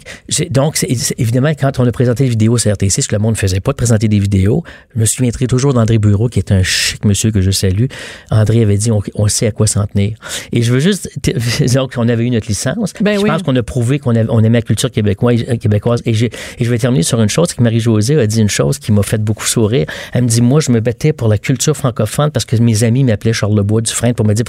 [0.50, 0.84] donc
[1.18, 3.60] évidemment, quand on a présenté les vidéos sur RTC, ce que le monde ne faisait
[3.60, 7.04] pas de présenter des vidéos, je me souviendrai toujours d'André Bureau, qui est un chic
[7.04, 7.86] monsieur que je salue.
[8.30, 10.16] André avait dit, on, on sait à quoi s'en tenir.
[10.52, 11.10] Et je veux juste,
[11.74, 12.92] donc, on avait eu notre licence.
[13.00, 13.30] Ben je oui.
[13.30, 15.44] pense qu'on a prouvé qu'on on aimait la culture québécoise.
[15.60, 16.02] québécoise.
[16.04, 18.78] Et, et je vais terminer sur une chose, c'est que Marie-Josée a dit une chose
[18.78, 19.86] qui m'a fait beaucoup sourire.
[20.12, 23.04] Elle me dit, moi, je me battais pour la culture francophone parce que mes amis
[23.06, 24.44] m'appelaient Charles Lebois du Frein pour me dire,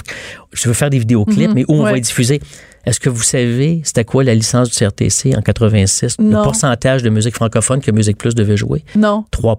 [0.52, 1.94] je veux faire des vidéoclips, mais où on va Mhm.
[1.96, 2.40] Les diffuser?
[2.84, 6.16] Est-ce que vous savez c'était quoi la licence du CRTC en 86?
[6.18, 6.38] Non.
[6.38, 8.84] Le pourcentage de musique francophone que Musique Plus devait jouer?
[8.96, 9.24] Non.
[9.30, 9.56] 3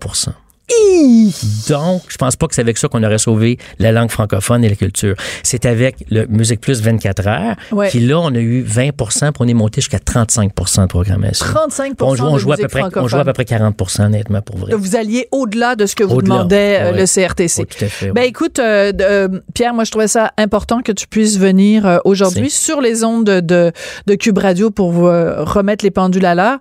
[1.70, 4.70] Donc, je pense pas que c'est avec ça qu'on aurait sauvé la langue francophone et
[4.70, 5.16] la culture.
[5.44, 7.90] C'est avec le Musique Plus 24 heures, Ouais.
[7.90, 11.46] qui là, on a eu 20 puis on est monté jusqu'à 35% de programmation.
[11.46, 13.76] 35 on, joue, on, de joue à peu près, on joue à peu près 40
[14.00, 14.74] honnêtement, pour vrai.
[14.76, 17.00] Vous alliez au-delà de ce que vous demandait euh, ouais.
[17.00, 17.62] le CRTC.
[17.62, 18.28] Oui, tout à fait, Ben ouais.
[18.28, 22.50] écoute, euh, euh, Pierre, moi je trouvais ça important que tu puisses venir euh, aujourd'hui
[22.50, 23.72] sur les ondes de, de,
[24.08, 26.60] de Cube Radio pour remettre les pendules à l'heure.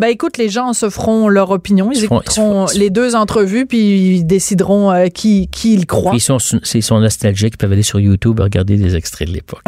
[0.00, 4.16] Ben écoute, les gens se feront leur opinion, ils écouteront ils les deux entrevues puis
[4.16, 6.12] ils décideront euh, qui qui ils croient.
[6.14, 9.34] Ils sont, s'ils sont nostalgiques, ils peuvent aller sur YouTube et regarder des extraits de
[9.34, 9.62] l'époque.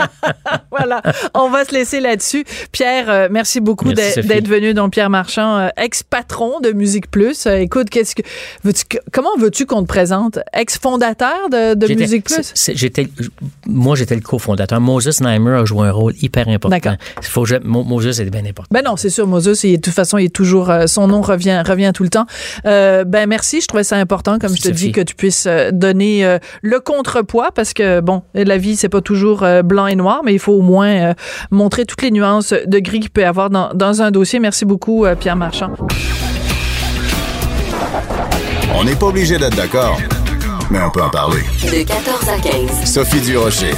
[0.70, 1.02] voilà,
[1.34, 2.44] on va se laisser là-dessus.
[2.72, 4.72] Pierre, euh, merci beaucoup d'être venu.
[4.72, 7.44] Donc Pierre Marchand, euh, ex-patron de Musique Plus.
[7.46, 8.22] Écoute, qu'est-ce que
[9.12, 10.38] comment veux-tu qu'on te présente?
[10.54, 12.54] Ex-fondateur de, de Musique Plus?
[12.74, 13.08] j'étais,
[13.66, 14.80] moi, j'étais le cofondateur.
[14.80, 16.70] Moses Neimer a joué un rôle hyper important.
[16.74, 16.94] D'accord.
[17.20, 18.68] Faut Moses est bien important.
[18.70, 21.06] Ben non, c'est sûr, Moses, il est- de toute façon, il est toujours, euh, son
[21.08, 22.26] nom revient, revient tout le temps.
[22.66, 24.86] Euh, ben merci, je trouvais ça important, comme je te Sophie.
[24.86, 28.88] dis, que tu puisses euh, donner euh, le contrepoids, parce que bon, la vie c'est
[28.88, 31.14] pas toujours euh, blanc et noir, mais il faut au moins euh,
[31.50, 34.38] montrer toutes les nuances de gris qu'il peut y avoir dans, dans un dossier.
[34.40, 35.70] Merci beaucoup, euh, Pierre Marchand.
[38.74, 39.98] On n'est pas obligé d'être d'accord,
[40.70, 41.42] mais on peut en parler.
[41.64, 42.84] De 14 à 15.
[42.90, 43.72] Sophie Durocher.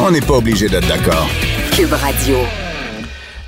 [0.00, 1.26] On n'est pas obligé d'être d'accord.
[1.74, 2.36] Cube Radio.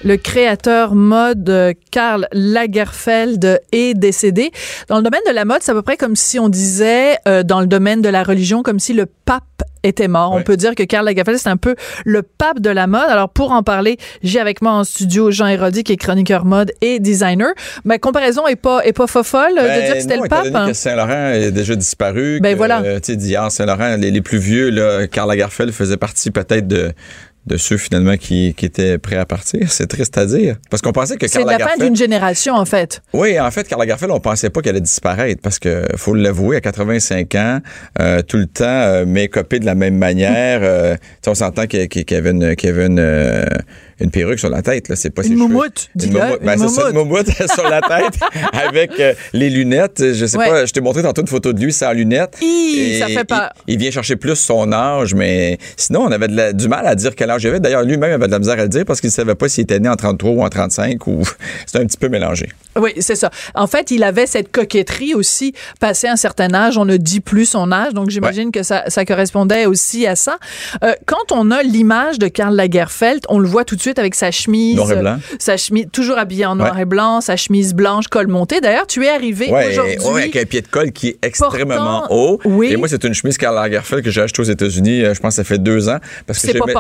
[0.03, 4.51] Le créateur mode euh, Karl Lagerfeld est décédé.
[4.89, 7.43] Dans le domaine de la mode, c'est à peu près comme si on disait euh,
[7.43, 9.45] dans le domaine de la religion, comme si le pape
[9.83, 10.33] était mort.
[10.33, 13.09] On peut dire que Karl Lagerfeld, c'est un peu le pape de la mode.
[13.09, 16.73] Alors, pour en parler, j'ai avec moi en studio Jean Hérodi, qui est chroniqueur mode
[16.83, 17.49] et designer.
[17.85, 20.45] Ma comparaison est pas, est pas fofolle de Ben, dire que c'était le pape.
[20.45, 20.67] donné hein.
[20.69, 22.41] que Saint-Laurent est déjà disparu.
[22.43, 22.83] Ben que, voilà.
[22.83, 26.93] euh, tu sais, Saint-Laurent, les, les plus vieux, là, Karl Lagerfeld faisait partie peut-être de
[27.51, 29.71] de ceux finalement qui, qui étaient prêts à partir.
[29.73, 30.57] C'est triste à dire.
[30.71, 33.03] Parce qu'on pensait que C'est la fin d'une génération, en fait.
[33.13, 36.57] Oui, en fait, Karl Lagerfeld, on pensait pas qu'elle allait disparaître parce que, faut l'avouer,
[36.57, 37.59] à 85 ans,
[38.01, 40.61] euh, tout le temps, euh, make-upé de la même manière.
[40.63, 43.45] euh, on s'entend qu'il y avait une, qu'il y avait une, euh,
[44.01, 44.89] une perruque sur la tête.
[44.89, 44.97] Là.
[44.97, 46.41] C'est pas Une ses moumoute, Une moumoute.
[46.43, 48.19] Ben, une c'est ça, une moumoute sur la tête
[48.53, 50.03] avec euh, les lunettes.
[50.15, 50.49] Je sais Ouais.
[50.49, 52.37] pas, je t'ai montré tantôt une photo de lui sans lunettes.
[52.41, 53.51] Hi, Et ça fait peur.
[53.67, 56.87] Il, il vient chercher plus son âge, mais sinon, on avait de la- du mal
[56.87, 59.11] à dire quel âge D'ailleurs, lui-même avait de la misère à le dire parce qu'il
[59.11, 61.23] savait pas s'il était né en 33 ou en 35 ou
[61.67, 62.49] c'était un petit peu mélangé.
[62.79, 63.31] Oui, c'est ça.
[63.55, 65.55] En fait, il avait cette coquetterie aussi.
[65.81, 69.05] Passé un certain âge, on ne dit plus son âge, donc j'imagine que ça, ça
[69.05, 70.39] correspondait aussi à ça.
[70.85, 74.15] Euh, quand on a l'image de Karl Lagerfeld, on le voit tout de suite avec
[74.15, 75.15] sa chemise, Noir et blanc.
[75.33, 76.83] euh, sa chemise toujours habillé en noir Ouais.
[76.83, 78.61] et blanc, sa chemise blanche col monté.
[78.61, 79.99] D'ailleurs, tu es arrivé Ouais, aujourd'hui.
[79.99, 82.41] ouais, avec un pied de colle qui est extrêmement Portant- haut.
[82.45, 82.69] Oui.
[82.73, 85.33] Et moi, c'est une chemise Karl Lagerfeld que j'ai achetée aux États-Unis, euh, je pense
[85.33, 85.99] que ça fait deux ans.
[86.27, 86.73] Parce que C'est pas j'aimais-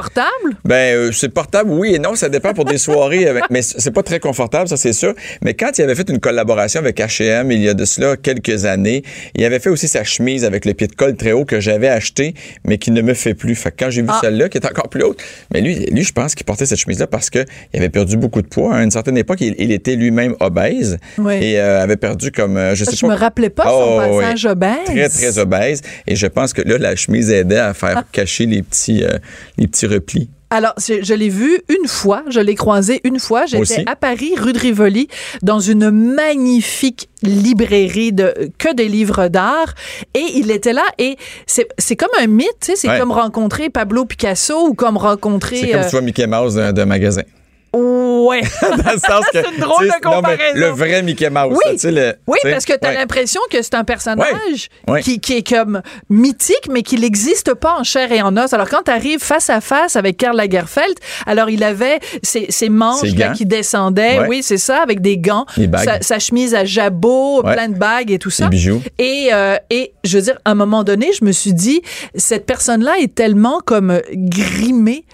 [0.42, 0.56] portable?
[0.64, 2.14] Ben, euh, c'est portable, oui et non.
[2.14, 3.26] Ça dépend pour des soirées.
[3.26, 5.14] avec- mais c'est pas très confortable, ça, c'est sûr.
[5.42, 8.64] Mais quand il avait fait une collaboration avec H&M il y a de cela quelques
[8.64, 9.02] années,
[9.34, 11.88] il avait fait aussi sa chemise avec le pied de colle très haut que j'avais
[11.88, 13.54] acheté, mais qui ne me fait plus.
[13.54, 14.18] Fait que quand j'ai vu Ah.
[14.22, 15.20] celle-là, qui est encore plus haute,
[15.52, 18.46] mais lui, lui, je pense qu'il portait cette chemise-là parce qu'il avait perdu beaucoup de
[18.48, 18.74] poids.
[18.74, 21.34] À une certaine époque, il, il était lui-même obèse Oui.
[21.34, 23.08] et euh, avait perdu comme, euh, je sais Je pas.
[23.08, 24.18] me rappelais pas son Oh, oui.
[24.22, 24.70] passage obèse.
[24.86, 25.82] Très, très obèse.
[26.06, 28.04] Et je pense que là, la chemise aidait à faire Ah.
[28.12, 29.18] cacher les petits, euh,
[29.58, 30.29] les petits replis.
[30.50, 33.46] Alors, je, je l'ai vu une fois, je l'ai croisé une fois.
[33.46, 35.06] J'étais à Paris, rue de Rivoli,
[35.42, 39.74] dans une magnifique librairie de que des livres d'art.
[40.14, 40.84] Et il était là.
[40.98, 42.76] Et c'est c'est comme un mythe, tu sais.
[42.76, 42.98] C'est Ouais.
[42.98, 45.56] comme rencontrer Pablo Picasso ou comme rencontrer.
[45.58, 47.22] C'est comme euh, si tu vois Mickey Mouse d'un magasin.
[47.72, 48.42] Ouais.
[48.62, 49.38] Dans le sens que.
[49.42, 50.52] C'est une drôle de non, comparaison.
[50.54, 51.56] le vrai Mickey Mouse.
[51.64, 51.76] Oui.
[51.90, 52.94] là, le- parce que tu as ouais.
[52.96, 55.02] l'impression que c'est un personnage Ouais.
[55.02, 58.52] Qui, qui est comme mythique, mais qui n'existe pas en chair et en os.
[58.52, 60.94] Alors, quand tu arrives face à face avec Karl Lagerfeld,
[61.26, 63.34] alors il avait ses, ses manches Ses là, gants.
[63.34, 64.26] qui descendaient, Ouais.
[64.28, 65.46] oui, c'est ça, avec des gants,
[65.84, 68.44] sa, sa chemise à jabot, plein de bagues et tout ça.
[68.44, 68.82] Des bijoux.
[68.98, 71.82] Et, euh, et je veux dire, à un moment donné, je me suis dit,
[72.14, 75.04] cette personne-là est tellement comme grimée.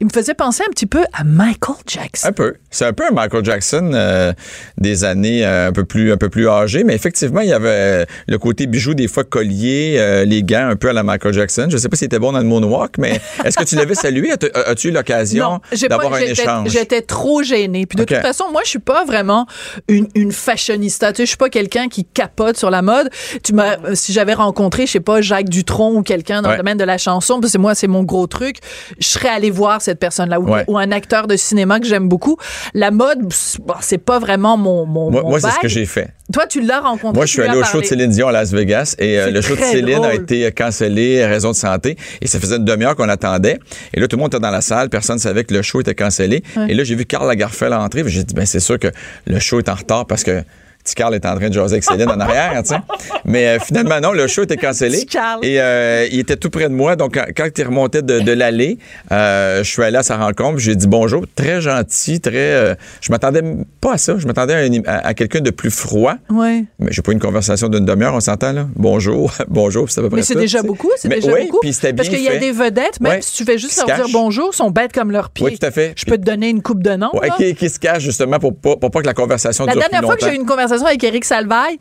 [0.00, 1.99] Il me faisait penser un petit peu à Michael Jackson.
[2.24, 2.54] Un peu.
[2.70, 4.32] C'est un peu un Michael Jackson euh,
[4.78, 7.68] des années euh, un peu plus un peu plus âgées, mais effectivement, il y avait
[7.68, 11.32] euh, le côté bijou des fois collier, euh, les gants un peu à la Michael
[11.34, 11.66] Jackson.
[11.70, 14.30] Je sais pas s'il était bon dans le moonwalk, mais est-ce que tu l'avais salué?
[14.32, 16.68] As-tu- eu l'occasion d'avoir un j'étais- échange?
[16.70, 17.86] J'étais trop gênée.
[17.86, 19.46] Puis de toute façon, moi, je suis pas vraiment
[19.88, 21.12] une, une fashionista.
[21.12, 23.10] Tu sais, je suis pas quelqu'un qui capote sur la mode.
[23.42, 26.56] Tu m'as, si j'avais rencontré, je sais pas, Jacques Dutronc ou quelqu'un dans Ouais.
[26.56, 28.56] le domaine de la chanson, parce que moi, c'est mon gros truc,
[28.98, 30.64] je serais allée voir cette personne-là ou, Ouais.
[30.66, 32.36] ou un acteur de cinéma que j'aime beaucoup.
[32.72, 35.68] La mode, c'est- bon, c'est pas vraiment mon, mon, Moi, mon moi, c'est ce que
[35.68, 36.08] j'ai fait.
[36.32, 37.12] Toi, tu l'as rencontré.
[37.12, 37.86] Moi, je suis allé au show de.
[37.86, 41.28] Céline Dion à Las Vegas et euh, le show de Céline a été cancellé à
[41.28, 43.58] raison de santé et ça faisait une demi-heure qu'on attendait
[43.92, 45.80] et là tout le monde était dans la salle, personne ne savait que le show
[45.80, 48.78] était cancellé et là j'ai vu Karl Lagerfeld entrer, puis j'ai dit ben c'est sûr
[48.78, 48.88] que
[49.26, 50.42] le show est en retard parce que
[50.82, 52.80] Petit Carl est en train de jaser avec Céline en arrière, tu sais.
[53.24, 55.04] Mais euh, finalement, non, le show était cancellé.
[55.42, 56.96] Et euh, il était tout près de moi.
[56.96, 58.78] Donc, quand, il remontait de, de l'allée,
[59.12, 60.58] euh, je suis allé à sa rencontre.
[60.58, 61.24] J'ai dit bonjour.
[61.34, 62.76] Très gentil, très...
[63.00, 63.42] je m'attendais
[63.80, 64.14] pas à ça.
[64.18, 66.14] Je m'attendais à, un- à- à quelqu'un de plus froid.
[66.30, 66.64] Ouais.
[66.78, 68.66] Mais j'ai pas eu une conversation d'une demi-heure, on s'entend, là?
[68.76, 71.58] Bonjour, bonjour, c'est à peu près Mais c'est déjà beaucoup, c'est déjà oui, beaucoup.
[71.60, 73.22] puis Parce qu'il y a des vedettes, même Ouais.
[73.22, 75.46] si tu fais juste leur dire bonjour, sont bêtes comme leurs pieds.
[75.46, 75.92] Oui, tout à fait.
[75.96, 77.10] Je peux te donner une coupe de nom.
[77.20, 77.28] Là.
[77.36, 80.00] qui, qui se cache justement pour pas, pour pas que la conversation La dure dernière
[80.00, 81.78] plus fois que j'ai eu une conversation avec Eric Salvaille,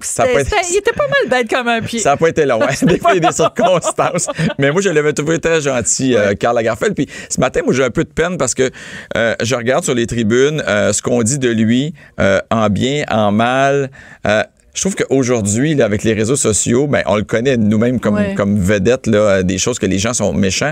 [0.00, 1.98] Ça été- il était pas mal bête comme un pied.
[1.98, 2.60] Ça n'a pas été long.
[2.62, 2.68] hein.
[2.86, 4.28] Des fois, il y a des circonstances.
[4.58, 6.94] Mais moi, je l'avais trouvé très gentil, euh, Karl Lagerfeld.
[6.94, 8.70] Puis ce matin, moi, j'ai un peu de peine parce que
[9.16, 13.04] euh, je regarde sur les tribunes euh, ce qu'on dit de lui, euh, en bien,
[13.10, 13.90] en mal.
[14.24, 18.34] Je trouve qu'aujourd'hui, avec les réseaux sociaux, ben, on le connaît nous-mêmes comme, Ouais.
[18.36, 20.70] comme vedette, là, des choses que les gens sont méchants.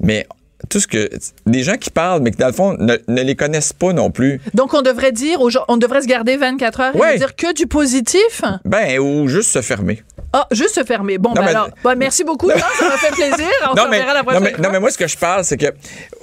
[0.00, 0.28] Mais
[0.68, 1.08] tout ce que.
[1.46, 4.10] Des gens qui parlent, mais qui, dans le fond, ne, ne les aujourd'hui pas non
[4.10, 4.40] plus.
[4.54, 7.12] Donc, on devrait dire, on devrait se garder 24 heures et Ouais.
[7.14, 8.42] ne dire que du positif?
[8.64, 10.02] Ben, ou juste se fermer.
[10.32, 11.16] Ah, juste se fermer.
[11.16, 12.48] Bon, Non, ben mais- alors, ben, merci beaucoup.
[12.48, 13.48] Non, ça m'a fait plaisir.
[13.70, 14.64] On non, se mais, la non, prochaine mais, fois.
[14.64, 15.66] non, mais moi, ce que je parle, c'est que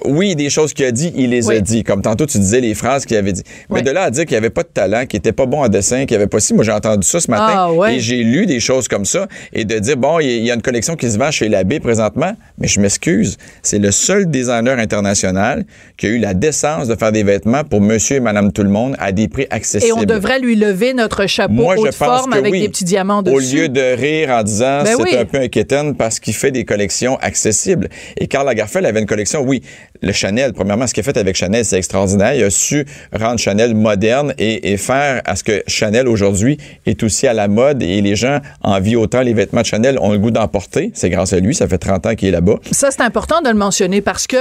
[0.06, 1.56] oui, des choses qu'il a dit, il les Oui.
[1.56, 1.84] a dit.
[1.84, 3.42] Comme tantôt, tu disais les phrases qu'il avait dit.
[3.72, 3.82] Mais Oui.
[3.84, 6.06] de là à dire qu'il avait pas de talent, qu'il était pas bon en dessin,
[6.06, 6.54] qu'il avait pas si.
[6.54, 7.54] Moi, j'ai entendu ça ce matin.
[7.56, 7.96] Ah, ouais.
[7.96, 9.28] Et j'ai lu des choses comme ça.
[9.54, 12.34] Et de dire, bon, il y a une collection qui se vend chez l'abbé présentement.
[12.60, 13.38] Mais je m'excuse.
[13.64, 15.66] C'est le seul designer international
[15.98, 18.70] qui a eu la décence de faire des vêtements pour monsieur et madame tout le
[18.70, 19.90] monde à des prix accessibles.
[19.90, 22.62] Et on devrait lui lever notre chapeau Moi, haute je pense forme que avec oui.
[22.62, 23.56] des petits diamants Au dessus.
[23.56, 25.16] lieu de rire en disant Ben c'est oui.
[25.18, 27.90] un peu inquiétant parce qu'il fait des collections accessibles.
[28.18, 29.62] Et Karl Lagerfeld avait une collection, oui,
[30.06, 32.36] le Chanel, premièrement, ce qu'il a fait avec Chanel, c'est extraordinaire.
[32.36, 37.02] Il a su rendre Chanel moderne et, et faire à ce que Chanel aujourd'hui est
[37.04, 40.20] aussi à la mode et les gens envient autant les vêtements de Chanel, ont le
[40.20, 40.92] goût d'en porter.
[40.94, 42.60] C'est grâce à lui, ça fait 30 ans qu'il est là-bas.
[42.72, 44.38] Ça, c'est important de le mentionner parce que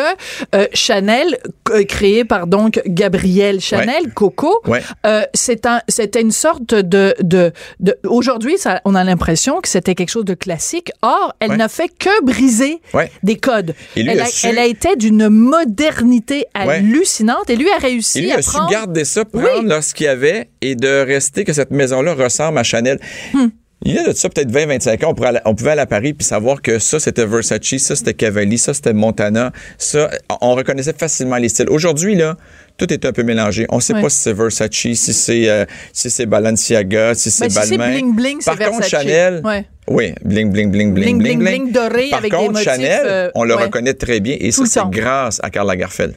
[0.55, 1.39] euh, Chanel,
[1.71, 4.83] euh, créé par donc Gabrielle Chanel, Coco, Ouais.
[5.07, 5.23] euh,
[5.65, 10.25] un, c'était une sorte de, de, de aujourd'hui, on a l'impression que c'était quelque chose
[10.27, 10.93] de classique.
[11.03, 11.57] Or, elle Ouais.
[11.57, 12.81] n'a fait que briser
[13.23, 13.75] des codes.
[13.97, 16.75] Et lui elle, a a, su- elle a été d'une modernité Ouais.
[16.77, 20.07] hallucinante et lui a réussi lui à a su garder ça, prendre là, ce qu'il
[20.07, 22.99] y avait et de rester que cette maison-là ressemble à Chanel.
[23.33, 23.49] Hmm.
[23.87, 25.87] Il y a de ça peut-être 20-25 ans, on, pourrait aller- on pouvait aller à
[25.87, 29.53] Paris puis savoir que ça, c'était Versace, ça, c'était Cavalli, ça, c'était Montana.
[29.77, 31.69] Ça, on reconnaissait facilement les styles.
[31.69, 32.39] Aujourd'hui, là,
[32.79, 33.67] tout est un peu mélangé.
[33.69, 34.01] On sait Ouais.
[34.01, 37.77] pas si c'est Versace, si c'est euh, si c'est Balenciaga, si c'est Ben, si c'est
[37.77, 37.93] Balmain.
[37.95, 39.03] bling bling, c'est Par contre, Versace.
[39.03, 39.67] Chanel, Ouais.
[39.89, 42.65] Oui, bling bling bling Bling, bling bling, bling bling doré Par avec des contre, motifs,
[42.65, 43.65] Chanel, euh, on le ouais.
[43.65, 46.15] reconnaît très bien et Tout ça, c'est grâce à Karl Lagerfeld.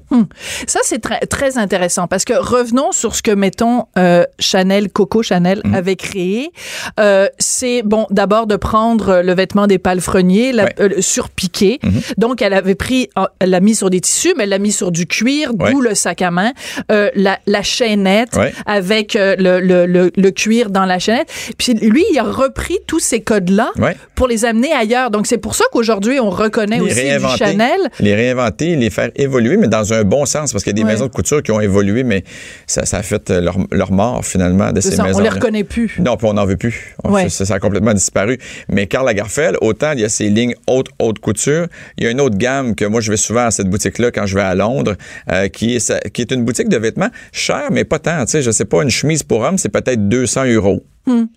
[0.68, 5.22] Ça, c'est très, très intéressant parce que revenons sur ce que, mettons, euh, Chanel, Coco
[5.24, 5.74] Chanel Mhm.
[5.76, 6.52] avait créé.
[7.00, 11.02] Euh, c'est, bon, d'abord de prendre le vêtement des palefreniers, la, Ouais.
[11.02, 11.80] surpiqué.
[11.84, 12.02] Mhm.
[12.18, 14.72] Donc, elle avait pris, euh, elle l'a mis sur des tissus, mais elle l'a mis
[14.72, 15.72] sur du cuir, Ouais.
[15.72, 16.52] d'où le sac à main,
[16.90, 21.30] la, la chaînette avec le, le, le, le cuir dans la chaînette.
[21.58, 23.96] Puis lui, il a repris tous ces codes-là Ouais.
[24.16, 25.12] pour les amener ailleurs.
[25.12, 27.80] Donc, c'est pour ça qu'aujourd'hui, on reconnaît les aussi du Chanel.
[28.00, 30.84] les réinventer, les faire évoluer, mais dans un bon sens, parce qu'il y a des
[30.84, 30.92] Ouais.
[30.94, 32.24] maisons de couture qui ont évolué, mais
[32.68, 35.20] ça, ça a fait euh, leur, leur mort finalement de ces ça, on maisons.
[35.20, 35.96] les reconnaît plus.
[36.00, 36.96] Non, puis on n'en veut plus.
[37.04, 37.30] On- Ouais.
[37.30, 38.38] ça, ça a complètement disparu.
[38.70, 41.68] Mais Karl Lagerfeld, autant il y a ses lignes haute, haute couture,
[41.98, 44.26] il y a une autre gamme que moi je vais souvent à cette boutique-là quand
[44.26, 44.96] je vais à Londres,
[45.32, 48.24] euh, qui, est, sa- qui est une boutique de vêtements chère, mais pas tant.
[48.26, 50.84] Tu sais, je sais pas, une chemise pour homme, c'est peut-être 200 euros.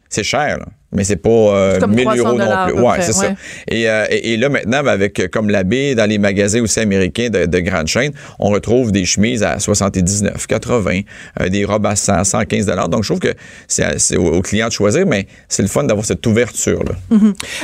[0.08, 0.66] C'est cher, là.
[0.92, 1.74] Mais c'est pas euh, Hmm.
[1.74, 2.80] C'est comme 1000 300 euros non plus.
[2.82, 3.26] Ouais, c'est ouais.
[3.28, 3.34] ça.
[3.68, 7.46] Et, euh, et, et là, maintenant, avec comme l'abbé, dans les magasins aussi américains de,
[7.46, 11.00] de grandes chaînes, on retrouve des chemises à 79, 80,
[11.40, 12.88] euh, des robes à 100, 115 dollars.
[12.88, 13.34] Donc, je trouve que
[13.68, 16.92] c'est au, au client de choisir, mais c'est le fun d'avoir cette ouverture-là.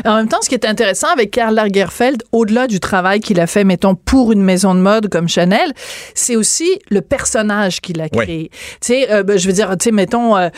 [0.05, 3.47] En même temps, ce qui est intéressant avec Karl Lagerfeld, au-delà du travail qu'il a
[3.47, 5.73] fait, mettons, pour une maison de mode comme Chanel,
[6.15, 8.25] c'est aussi le personnage qu'il a Ouais.
[8.25, 8.51] créé.
[8.81, 10.49] Tu sais, euh, ben, je veux dire, tu sais, mettons, euh,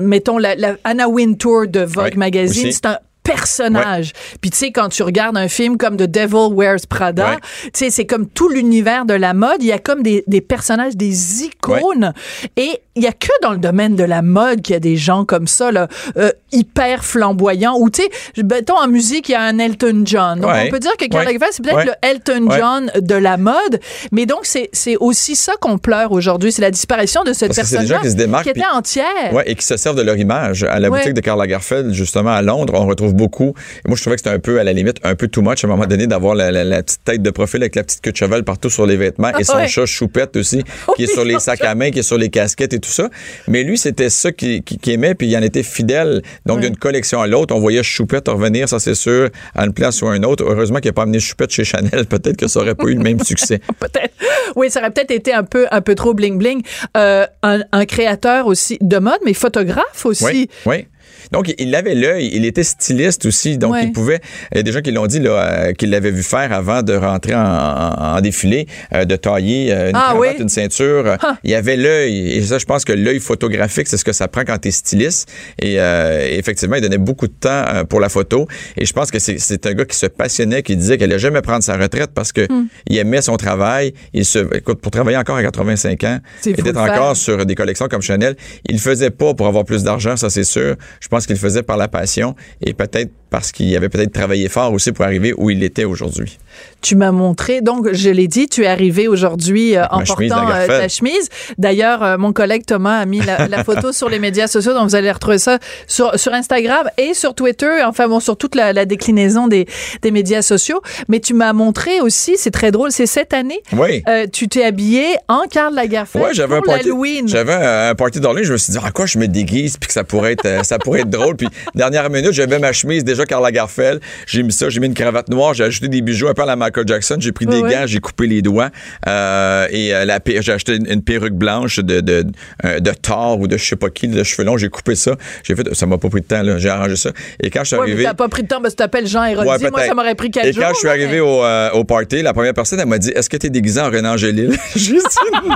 [0.00, 2.98] mettons la, la Anna Wintour de Vogue Ouais, Magazine, c'est un
[3.32, 4.12] personnage.
[4.40, 7.36] Puis tu sais, quand tu regardes un film comme The Devil Wears Prada, Ouais.
[7.64, 9.56] tu sais, c'est comme tout l'univers de la mode.
[9.60, 12.12] Il y a comme des, des personnages, des icônes.
[12.56, 14.96] Et il y a que dans le domaine de la mode qu'il y a des
[14.96, 17.76] gens comme ça, là, euh, hyper flamboyants.
[17.78, 20.40] Ou tu sais, mettons en musique, il y a un Elton John.
[20.40, 21.24] Donc on peut dire que Karl.
[21.24, 22.48] Lagerfeld, c'est peut-être le Elton.
[22.56, 23.80] John de la mode.
[24.12, 26.50] Mais donc, c'est aussi ça qu'on pleure aujourd'hui.
[26.52, 29.32] C'est la disparition de cette personne-là qui qui était puis- entière.
[29.32, 30.64] Ouais, et qui se servent de leur image.
[30.64, 33.52] À la boutique de Karl Lagerfeld, justement, à Londres, on retrouve beaucoup.
[33.84, 35.62] Et moi, je trouvais que c'était un peu, à la limite, un peu too much
[35.62, 38.00] à un moment donné d'avoir la, la- la petite tête de profil avec la petite
[38.00, 39.68] queue de cheval partout sur les vêtements et son Ouais.
[39.68, 40.62] chat choupette aussi,
[40.96, 43.10] qui est sur les sacs à main, qui est sur les casquettes et tout ça.
[43.48, 46.22] Mais lui, c'était ça qu'il qui, qui aimait, puis il en était fidèle.
[46.46, 50.00] Donc, d'une collection à l'autre, on voyait Choupette revenir, ça c'est sûr, à une place
[50.00, 50.44] ou à une autre.
[50.46, 52.06] Heureusement qu'il n'a pas amené Choupette chez Chanel.
[52.08, 53.58] Peut-être que ça aurait pas eu le même succès.
[53.80, 54.14] peut-être.
[54.56, 56.62] Oui, ça aurait peut-être été un peu, un peu trop bling bling.
[56.96, 60.24] Euh, un, un créateur aussi de mode, mais photographe aussi.
[60.24, 60.86] Oui, oui.
[61.32, 62.30] Donc, il avait l'œil.
[62.32, 63.58] Il était styliste aussi.
[63.58, 63.84] Donc, Ouais.
[63.84, 64.20] il pouvait.
[64.52, 66.82] Il y a des gens qui l'ont dit, là, euh, qu'il l'avait vu faire avant
[66.82, 70.42] de rentrer en, en- en défilé, euh, de tailler euh, une Ah, cravate, oui?
[70.42, 71.16] une ceinture.
[71.44, 72.30] Il avait l'œil.
[72.32, 74.70] Et ça, je pense que l'œil photographique, c'est ce que ça prend quand tu es
[74.70, 75.28] styliste.
[75.60, 78.46] Et euh, effectivement, il donnait beaucoup de temps pour la photo.
[78.76, 81.42] Et je pense que c'est- un gars qui se passionnait, qui disait qu'il allait jamais
[81.42, 82.66] prendre sa retraite parce que Hmm.
[82.88, 83.92] il aimait son travail.
[84.14, 87.86] Il se, écoute, pour travailler encore à 85 ans, et d'être encore sur des collections
[87.88, 88.36] comme Chanel,
[88.68, 90.76] il le faisait pas pour avoir plus d'argent, ça c'est sûr.
[91.00, 94.48] Je pense qu'il le faisait par la passion et peut-être parce qu'il avait peut-être travaillé
[94.48, 96.38] fort aussi pour arriver où il était aujourd'hui.
[96.80, 100.50] Tu m'as montré, donc je l'ai dit, tu es arrivé aujourd'hui euh, en chemise portant
[100.50, 101.28] euh, ta chemise.
[101.58, 104.88] D'ailleurs, euh, mon collègue Thomas a mis la, la photo sur les médias sociaux, donc
[104.88, 108.72] vous allez retrouver ça sur, sur Instagram et sur Twitter, enfin bon, sur toute la,
[108.72, 109.66] la déclinaison des,
[110.02, 110.80] des médias sociaux.
[111.08, 114.02] Mais tu m'as montré aussi, c'est très drôle, c'est cette année, Oui.
[114.32, 116.84] tu t'es habillé en Karl Lagerfeld Ouais, j'avais pour party.
[116.88, 117.28] l'Halloween.
[117.28, 118.44] J'avais un, party d'Halloween.
[118.44, 120.78] Je me suis dit, à quoi je me déguise puis que ça pourrait être, ça
[120.78, 121.36] pourrait être drôle.
[121.36, 124.00] Puis dernière minute, j'avais ma chemise déjà Karl Lagerfeld.
[124.26, 126.46] J'ai mis ça, j'ai mis une cravate noire, j'ai ajouté des bijoux un peu à
[126.46, 127.16] la Michael Jackson.
[127.20, 128.70] J'ai pris des gants, j'ai coupé les doigts
[129.06, 132.24] euh, et euh, la j'ai acheté une, une perruque blanche de de,
[132.64, 134.56] euh, de Thor ou de je sais pas qui, de cheveux longs.
[134.56, 135.16] J'ai coupé ça.
[135.42, 136.58] J'ai fait, ça m'a pas pris de temps là.
[136.58, 137.10] J'ai arrangé ça.
[137.42, 139.24] Et quand je suis Ouais, arrivé, pas pris de temps parce que tu t'appelles Jean
[139.24, 139.48] Héroldi.
[139.64, 140.64] Ouais, Moi, ça m'aurait pris quatre Et jours.
[140.64, 143.10] quand je suis arrivé mais- au, euh, au party, la première personne, elle m'a dit
[143.10, 144.98] Est-ce que tu es déguisé en Renan Gélil J'ai dit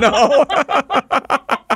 [0.01, 0.44] non.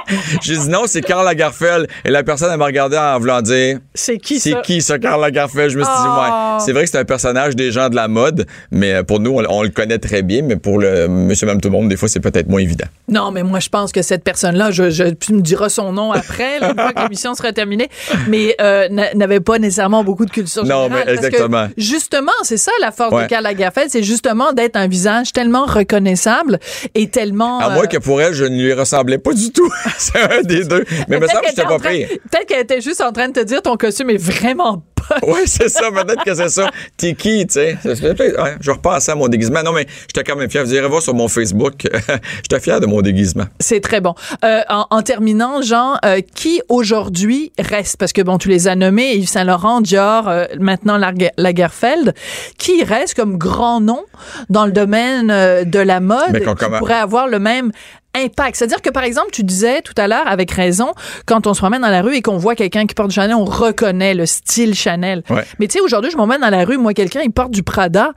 [0.42, 1.86] J'ai dit non, c'est Karl Lagerfeld.
[2.04, 4.60] Et la personne, elle m'a regardé en voulant dire C'est qui C'est ça?
[4.62, 5.70] qui ça, Karl Lagerfeld?
[5.70, 6.20] Je me suis dit Oh.
[6.20, 9.20] Ouais, c'est vrai que c'est un personnage des gens de la mode, mais euh, pour
[9.20, 11.88] nous, on, on le connaît très bien, mais pour le monsieur, même tout le monde,
[11.88, 12.86] des fois, c'est peut-être moins évident.
[13.08, 16.12] Non, mais moi, je pense que cette personne-là, je, je- tu me diras son nom
[16.12, 17.88] après, là, une fois que l'émission sera terminée,
[18.28, 21.04] mais euh, n'a- n'avait pas nécessairement beaucoup de culture Non, générale.
[21.06, 21.68] mais exactement.
[21.76, 23.24] justement, c'est ça la force Ouais.
[23.24, 26.58] de Karl Lagerfeld, c'est justement d'être un visage tellement reconnaissable
[26.94, 27.58] et tellement...
[27.60, 29.70] À euh, moins que pour elle, je ne lui ressemblais pas du tout.
[29.98, 30.84] c'est un des deux.
[31.08, 32.06] Mais il me semble que j'étais pas pris.
[32.06, 34.78] Peut-être qu'elle était juste en train de te dire ton costume est vraiment
[35.08, 35.16] pas...
[35.22, 35.90] Oui, c'est ça.
[35.92, 36.68] Peut-être que c'est ça.
[36.96, 37.78] T'es qui, tu sais?
[37.84, 39.62] Ouais, je repense à mon déguisement.
[39.62, 40.64] Non, mais j'étais quand même fier.
[40.64, 41.86] Vous irez voir sur mon Facebook.
[42.42, 43.44] j'étais fier de mon déguisement.
[43.60, 44.14] C'est très bon.
[44.44, 48.74] Euh, en, en terminant, Jean, euh, qui aujourd'hui reste, parce que bon, tu les as
[48.74, 52.12] nommés, Yves Saint-Laurent, Dior, euh, maintenant Lager- Lagerfeld,
[52.58, 54.02] qui reste comme grand nom
[54.50, 56.46] dans le domaine euh, de la mode, Mais qui
[56.78, 57.70] pourrait avoir le même
[58.16, 58.56] impact.
[58.56, 60.92] C'est-à-dire que, par exemple, tu disais tout à l'heure, avec raison,
[61.26, 63.34] quand on se promène dans la rue et qu'on voit quelqu'un qui porte du Chanel,
[63.36, 65.22] on reconnaît le style Chanel.
[65.30, 65.44] Ouais.
[65.58, 68.12] Mais tu sais, aujourd'hui, je m'emmène dans la rue, moi, quelqu'un, il porte du Prada.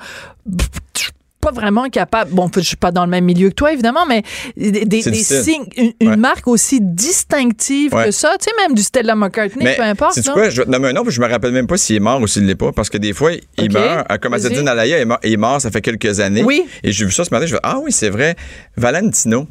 [0.58, 2.32] Pff, pas vraiment capable.
[2.32, 4.24] Bon, je suis pas dans le même milieu que toi, évidemment, mais
[4.58, 6.16] des, C'est signes, une, une Ouais.
[6.18, 8.06] marque aussi distinctive Ouais.
[8.08, 10.18] que ça, tu sais, même du Stella McCartney, Mais peu importe.
[10.18, 10.34] là.
[10.34, 10.50] quoi?
[10.50, 12.22] Je vais te nommer un nom, puis je me rappelle même pas s'il est mort
[12.22, 14.06] ou s'il l'est pas, parce que des fois, il meurt.
[14.22, 14.48] Comme Vas-y.
[14.48, 16.44] Azzedine Alaya est mort, est mort, ça fait quelques années.
[16.44, 16.66] Oui.
[16.84, 18.36] Et j'ai vu ça ce matin, je fais, ah oui, c'est vrai.
[18.76, 19.48] Valentino.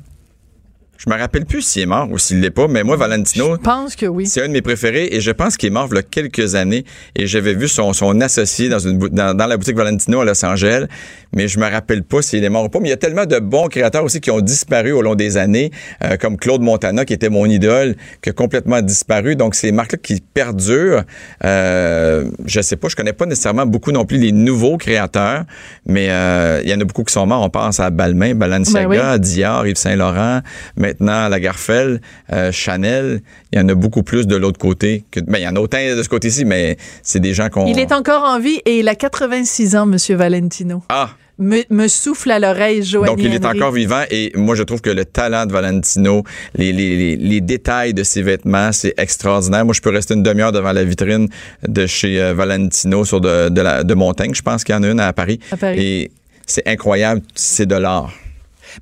[0.98, 3.54] Je me rappelle plus s'il est mort ou s'il l'est pas, mais moi, Valentino.
[3.54, 4.26] Je pense que oui.
[4.26, 6.56] C'est un de mes préférés et je pense qu'il est mort il y a quelques
[6.56, 6.84] années
[7.14, 10.24] et j'avais vu son, son associé dans, une, bou- dans, dans la boutique Valentino à
[10.24, 10.86] Los Angeles,
[11.32, 12.80] mais je me rappelle pas s'il est mort ou pas.
[12.80, 15.36] Mais il y a tellement de bons créateurs aussi qui ont disparu au long des
[15.36, 15.70] années,
[16.02, 19.36] euh, comme Claude Montana qui était mon idole, qui a complètement disparu.
[19.36, 21.04] Donc ces marques-là qui perdurent,
[21.44, 25.44] euh, je sais pas, je connais pas nécessairement beaucoup non plus les nouveaux créateurs,
[25.86, 27.42] mais euh, il y en a beaucoup qui sont morts.
[27.42, 30.40] On pense à Balmain, Balenciaga, Ben Dior, Yves Saint Laurent,
[30.88, 32.00] maintenant Lagerfeld,
[32.32, 33.20] euh, Chanel.
[33.52, 35.04] Il y en a beaucoup plus de l'autre côté.
[35.10, 37.66] Que, ben, il y en a autant de ce côté-ci, mais c'est des gens qu'on.
[37.66, 40.82] Il est encore en vie et il a 86 ans, Monsieur Valentino.
[40.88, 43.58] Ah, Me, me souffle à l'oreille, Joanie donc il est Henry.
[43.58, 46.24] encore vivant et moi je trouve que le talent de Valentino,
[46.56, 49.64] les, les, les, les détails de ses vêtements, c'est extraordinaire.
[49.64, 51.28] Moi je peux rester une demi-heure devant la vitrine
[51.66, 54.34] de chez euh, Valentino sur de, de, la, de Montaigne.
[54.34, 55.38] Je pense qu'il y en a une à Paris.
[55.52, 55.78] À Paris.
[55.80, 56.10] Et
[56.44, 58.12] c'est incroyable, c'est de l'art.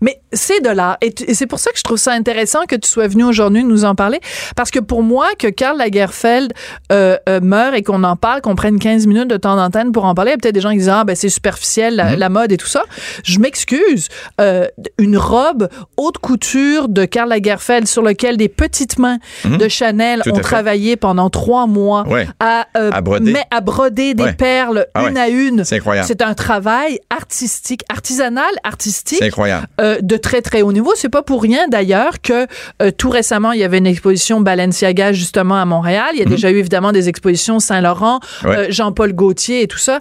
[0.00, 0.96] Mais c'est de l'art.
[1.00, 3.84] Et, c'est pour ça que je trouve ça intéressant que tu sois venu aujourd'hui nous
[3.84, 4.20] en parler.
[4.56, 6.52] Parce que pour moi, que Karl Lagerfeld
[6.92, 10.04] euh, euh, meure et qu'on en parle, qu'on prenne 15 minutes de temps d'antenne pour
[10.04, 11.96] en parler, il y a peut-être des gens qui disent, ah, ben, c'est superficiel, Mhm.
[11.96, 12.82] la, la mode et tout ça.
[13.24, 14.08] Je m'excuse.
[14.40, 14.66] Euh,
[14.98, 20.22] une robe haute couture de Karl Lagerfeld sur lequel des petites mains de Chanel Mhm.
[20.24, 22.26] Tout à ont travaillé pendant trois mois Ouais.
[22.40, 23.32] à, euh, À broder.
[23.32, 24.32] mais à broder des Ouais.
[24.34, 25.20] perles Ah une ouais.
[25.20, 25.64] à une.
[25.64, 26.06] C'est incroyable.
[26.08, 29.18] C'est un travail artistique, artisanal, artistique.
[29.20, 29.66] C'est incroyable.
[29.86, 30.92] Euh, de très très haut niveau.
[30.96, 32.46] C'est pas pour rien d'ailleurs que
[32.82, 36.08] euh, tout récemment il y avait une exposition Balenciaga justement à Montréal.
[36.14, 38.48] Il y a déjà eu évidemment des expositions Saint-Laurent, Mhm.
[38.50, 38.56] Ouais.
[38.56, 40.00] euh, Jean-Paul Gaultier et tout ça.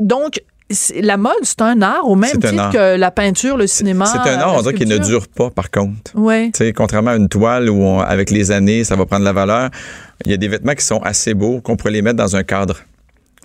[0.00, 0.40] Donc
[0.98, 4.06] la mode, c'est un art au même titre que la peinture, le cinéma.
[4.06, 6.12] C'est un art, on dirait qu'il ne dure pas, par contre.
[6.14, 6.46] Ouais.
[6.54, 9.34] Tu sais, contrairement à une toile où, on- avec les années, ça va prendre la
[9.34, 9.68] valeur,
[10.24, 12.42] il y a des vêtements qui sont assez beaux, qu'on pourrait les mettre dans un
[12.42, 12.78] cadre.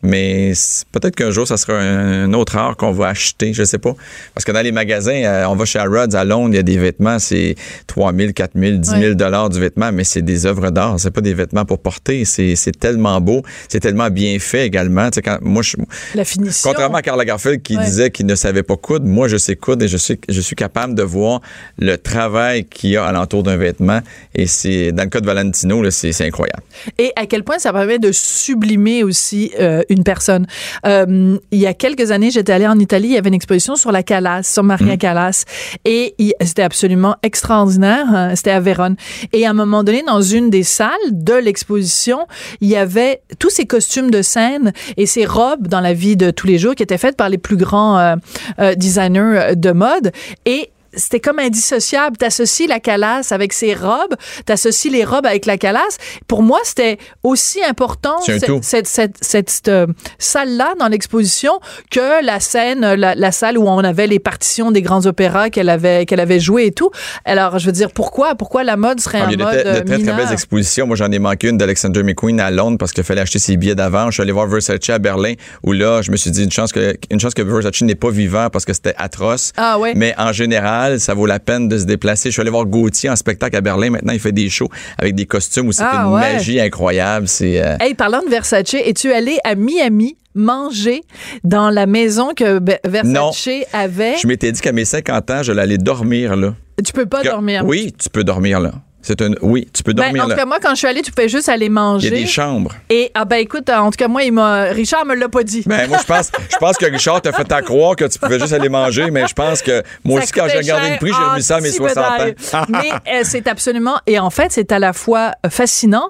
[0.04, 0.54] Mais
[0.92, 3.96] peut-être qu'un jour, ça sera un, autre art qu'on va acheter, je sais pas.
[4.34, 6.64] Parce que dans les magasins, euh, on va chez Harrods à Londres, il y a
[6.64, 7.56] des vêtements, c'est
[7.88, 11.12] 3 000, 4 000, 10 000 dollars du vêtement, mais c'est des œuvres d'art, c'est
[11.12, 12.26] pas des vêtements pour porter.
[12.26, 15.10] C'est tellement beau, c'est tellement bien fait également.
[15.10, 15.78] Tu quand, moi, je,
[16.14, 16.70] La finition.
[16.70, 17.84] Contrairement à Karl Lagerfeld qui Ouais.
[17.84, 20.56] disait qu'il ne savait pas coudre, moi je sais coudre et je suis, je suis
[20.56, 21.42] capable de voir
[21.78, 24.00] le travail qu'il y a alentour d'un vêtement.
[24.36, 26.64] Et c'est dans le cas de Valentino, c'est incroyable.
[26.98, 30.46] et à quel point ça permet de sublimer aussi euh, une personne.
[30.86, 33.76] Euh, il y a quelques années, j'étais allée en Italie, il y avait une exposition
[33.76, 34.98] sur la Callas, sur Maria Mm.
[34.98, 35.44] Callas,
[35.86, 38.06] et il- c'était absolument extraordinaire.
[38.14, 38.96] hein, C'était à Vérone.
[39.34, 42.28] Et à un moment donné, dans une des salles de l'exposition,
[42.62, 46.32] il y avait tous ces costumes de scène et ces robes dans la vie de
[46.32, 48.16] tous les jours qui étaient faites par les plus grands euh,
[48.60, 50.12] euh, designers de mode.
[50.46, 52.18] Et c'était comme indissociable.
[52.18, 55.98] T'associes la calasse avec ses robes, t'associes les robes avec la calasse.
[56.28, 59.88] Pour moi, c'était aussi important cette, cette, cette, cette, euh,
[60.20, 61.60] salle-là dans l'exposition
[61.92, 65.70] que la scène, la, la salle où on avait les partitions des grands opéras qu'elle
[65.70, 66.90] avait, qu'elle avait joué et tout.
[67.26, 69.56] Alors, je veux dire, pourquoi, pourquoi la mode serait Ah, un il y a mode
[69.56, 70.88] de, très- de euh, très, très belles expositions.
[70.88, 73.76] Moi, j'en ai manqué une d'Alexander McQueen à Londres parce qu'il fallait acheter ses billets
[73.76, 74.10] d'avance.
[74.10, 75.34] Je suis allé voir Versace à Berlin
[75.64, 78.10] où là, je me suis dit une chance que, une chance que Versace n'est pas
[78.10, 79.52] vivant parce que c'était atroce.
[79.58, 79.94] Ah ouais.
[79.96, 82.30] Mais en général, ça vaut la peine de se déplacer.
[82.30, 83.90] Je suis allé voir Gauthier en spectacle à Berlin.
[83.92, 86.22] Maintenant, il fait des shows avec des costumes où c'est Ah une ouais.
[86.34, 87.28] magie incroyable.
[87.28, 91.02] C'est, euh, Hey, parlant de Versace, es-tu allé à Miami manger
[91.44, 94.18] dans la maison que Versace avait?
[94.22, 96.54] Je m'étais dit qu'à mes 50 ans, je allais dormir là.
[96.86, 97.64] Tu peux pas Que- dormir.
[97.66, 98.72] Oui, tu peux dormir là.
[99.08, 100.36] C'est un oui, tu peux Ben, dormir en tout là.
[100.36, 102.08] cas, moi, quand je suis allée, tu pouvais juste aller Il y manger.
[102.08, 102.74] a des chambres.
[102.90, 105.64] Et, ah ben écoute, en tout cas, moi, il m'a, Richard me l'a pas dit.
[105.66, 108.38] Ben, moi, je pense, je pense que Richard t'a fait à croire que tu pouvais
[108.40, 111.12] juste aller manger, mais je pense que moi Ça aussi, quand j'ai regardé le prix,
[111.18, 112.36] j'ai en remis ça à mes petit 60 bedaille.
[112.54, 112.66] ans.
[112.70, 113.98] Mais euh, c'est absolument.
[114.08, 116.10] Et en fait, c'est à la fois euh, fascinant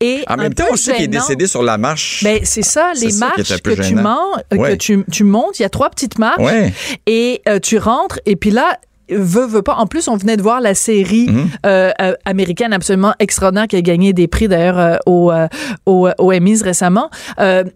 [0.00, 0.22] et.
[0.28, 2.22] En un même temps, sait qu'il est décédé sur la marche.
[2.24, 4.02] Ben, c'est ça, les qui marches que tu, gênant.
[4.02, 6.72] mens- euh, que tu, tu montes, il y a trois petites marches Ouais.
[7.06, 8.78] et euh, tu rentres et puis là,
[9.10, 9.74] veut, veut pas.
[9.74, 11.48] En plus, on venait de voir la série Mhm.
[11.66, 15.46] euh, euh, américaine absolument extraordinaire qui a gagné des prix d'ailleurs euh, au, euh,
[15.86, 17.10] au, au Emmys récemment.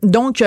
[0.02, 0.42] Donc,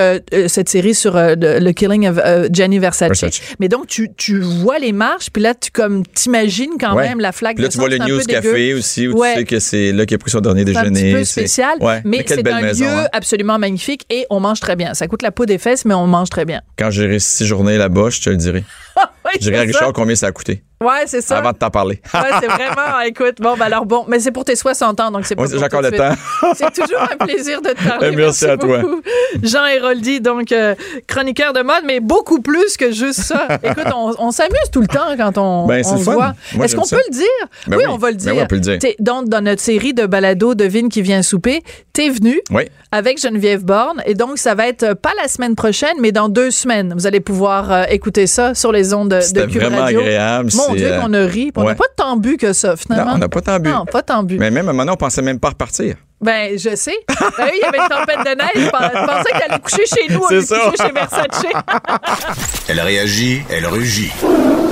[0.48, 2.18] cette série sur le, le killing of
[2.50, 3.08] Gianni Versace.
[3.20, 3.40] Versace.
[3.60, 7.08] Mais donc, tu, tu vois les marches, puis là, tu comme t'imagines quand Ouais.
[7.08, 8.20] même la flaque Puis là, de tu vois le News.
[8.26, 9.32] Café aussi, où Ouais.
[9.34, 11.00] tu sais que c'est là qu'il a pris son dernier C'est un déjeuner.
[11.12, 12.00] petit peu spécial, Ouais.
[12.04, 12.84] mais, c'est un maison.
[12.84, 13.06] lieu hein.
[13.12, 14.94] absolument magnifique et on mange très bien.
[14.94, 16.60] Ça coûte la peau des fesses, mais on mange très bien.
[16.78, 18.64] Quand j'irai six journées là-bas, je te le dirai.
[19.24, 19.66] Ouais, Je dirai à ça.
[19.66, 20.64] Richard combien ça a coûté?
[20.82, 21.38] Ouais, c'est ça.
[21.38, 22.02] avant de t'en parler.
[22.12, 25.24] Ouais, c'est vraiment, écoute, bon, ben alors bon, mais c'est pour tes 60 ans, donc
[25.26, 26.12] c'est pas pour j'ai encore le temps.
[26.56, 28.10] C'est toujours un plaisir de te parler.
[28.16, 28.80] Merci à toi.
[28.80, 29.00] beaucoup.
[29.44, 30.74] Jean Héroldi, donc euh,
[31.06, 33.46] chroniqueur de mode, mais beaucoup plus que juste ça.
[33.62, 36.12] Écoute, on, on s'amuse tout le temps quand on, Ben, on le se fun.
[36.14, 36.32] voit.
[36.60, 37.26] Est-ce qu'on peut le dire?
[37.68, 37.92] Ben oui, oui.
[37.94, 38.34] on va le Ben dire.
[38.34, 38.78] oui, on peut le dire.
[38.80, 41.62] T'es- donc, dans notre série de balado Devine qui vient souper,
[41.92, 42.64] t'es venu Oui.
[42.90, 44.02] avec Geneviève Borne.
[44.04, 46.92] Et donc, ça va être pas la semaine prochaine, mais dans deux semaines.
[46.96, 50.00] Vous allez pouvoir euh, écouter ça sur les ondes de, de C'était Cube vraiment Radio.
[50.00, 50.50] agréable.
[50.54, 51.52] Mon Dieu, euh, qu'on a ri.
[51.56, 51.74] On n'a ouais.
[51.74, 53.10] pas tant bu que ça, finalement.
[53.10, 53.70] Non, on n'a pas tant bu.
[53.70, 54.38] Non, pas tant bu.
[54.38, 55.96] Mais même à un moment, donné, on pensait même pas repartir.
[56.20, 56.94] Ben, je sais.
[57.08, 58.66] Ben oui, il y avait une tempête de neige.
[58.66, 60.46] Je pensais qu'elle allait coucher chez nous coucher
[60.80, 61.42] chez Versace.
[62.68, 64.12] Elle réagit, elle rugit.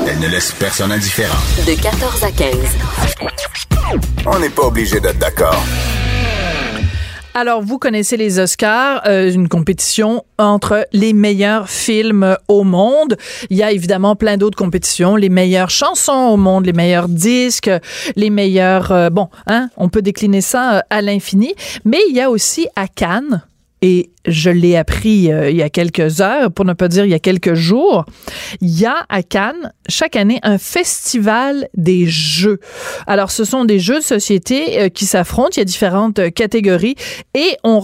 [0.08, 1.34] Elle ne laisse personne indifférent.
[1.66, 2.54] De 14 à 15.
[4.26, 5.60] On n'est pas obligé d'être d'accord.
[7.40, 13.16] Alors, vous connaissez les Oscars, euh, une compétition entre les meilleurs films au monde.
[13.48, 17.70] Il y a évidemment plein d'autres compétitions, les meilleures chansons au monde, les meilleurs disques,
[18.14, 18.92] les meilleurs...
[18.92, 21.54] euh, bon, hein, on peut décliner ça euh, à l'infini.
[21.86, 23.42] Mais il y a aussi à Cannes,
[23.80, 27.10] et je l'ai appris euh, il y a quelques heures, pour ne pas dire il
[27.10, 28.04] y a quelques jours,
[28.60, 32.60] il y a à Cannes chaque année un festival des jeux.
[33.06, 36.30] Alors, ce sont des jeux de société euh, qui s'affrontent, il y a différentes euh,
[36.30, 36.94] catégories
[37.34, 37.80] et on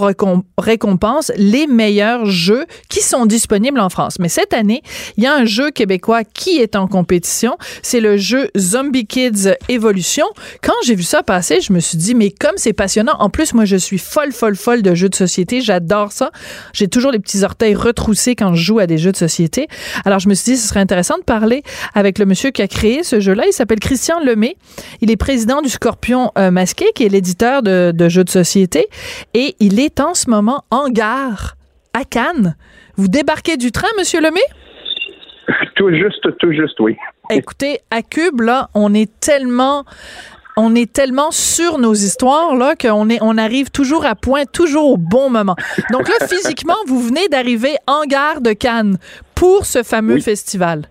[0.58, 4.18] récompense les meilleurs jeux qui sont disponibles en France.
[4.18, 4.82] Mais cette année,
[5.16, 9.54] il y a un jeu québécois qui est en compétition, c'est le jeu Zombie Kids
[9.68, 10.26] Evolution.
[10.62, 13.54] Quand j'ai vu ça passer, je me suis dit, mais comme c'est passionnant, en plus,
[13.54, 16.30] moi, je suis folle, folle, folle de jeux de société, j'adore ça.
[16.72, 19.68] J'ai toujours les petits orteils retroussés quand je joue à des jeux de société.
[20.04, 21.62] Alors, je me suis dit, ce serait intéressant de parler
[21.94, 23.44] avec le monsieur qui a créé ce jeu-là.
[23.46, 24.56] Il s'appelle Christian Lemay.
[25.00, 28.86] Il est président du Scorpion euh, Masqué, qui est l'éditeur de, de jeux de société.
[29.34, 31.56] Et il est en ce moment en gare
[31.92, 32.56] à Cannes.
[32.96, 34.40] Vous débarquez du train, monsieur Lemay?
[35.76, 36.96] Tout juste, tout juste, oui.
[37.30, 39.84] Écoutez, à Cube, là, on est tellement
[40.56, 44.90] on est tellement sur nos histoires là qu'on est on arrive toujours à point, toujours
[44.90, 45.54] au bon moment.
[45.92, 48.96] Donc là, physiquement, vous venez d'arriver en gare de Cannes
[49.34, 50.82] pour ce fameux festival.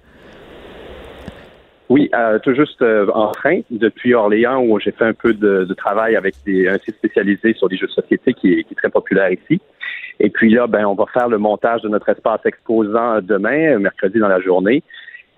[1.90, 5.72] Oui, euh, tout juste euh, en train depuis Orléans où j'ai fait un peu de,
[5.76, 8.76] travail avec des, un site spécialisé sur les jeux de société qui est, qui est,
[8.76, 9.62] très populaire ici.
[10.20, 14.18] Et puis là, ben, on va faire le montage de notre espace exposant demain, mercredi
[14.18, 14.84] dans la journée.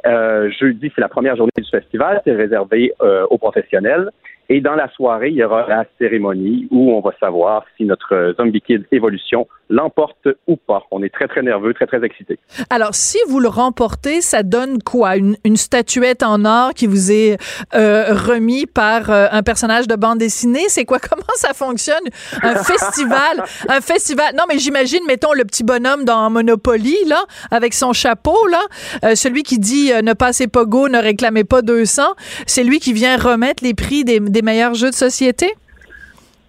[0.07, 4.09] Euh, jeudi, c'est la première journée du festival, c'est réservé euh, aux professionnels.
[4.49, 8.33] Et dans la soirée, il y aura la cérémonie où on va savoir si notre
[8.37, 10.83] Zombie Kid Evolution l'emporte ou pas.
[10.91, 12.39] On est très, très nerveux, très, très excité.
[12.69, 15.17] Alors, si vous le remportez, ça donne quoi?
[15.17, 17.37] Une, une statuette en or qui vous est
[17.75, 20.65] euh, remis par euh, un personnage de bande dessinée?
[20.69, 20.99] C'est quoi?
[21.09, 21.95] Comment ça fonctionne?
[22.41, 23.43] Un festival?
[23.67, 24.33] un festival?
[24.37, 28.61] Non, mais j'imagine, mettons, le petit bonhomme dans Monopoly, là, avec son chapeau, là,
[29.03, 32.03] euh, celui qui dit ne passez pas go, ne réclamez pas 200.
[32.45, 35.47] C'est lui qui vient remettre les prix des, des meilleurs jeux de société?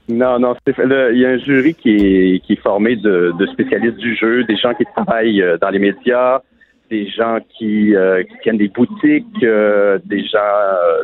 [0.08, 4.16] Non, non, il y a un jury qui est, qui est formé de, spécialistes du
[4.16, 6.40] jeu, des gens qui travaillent euh, dans les médias,
[6.88, 10.38] des gens qui, euh, qui tiennent des boutiques, euh, des gens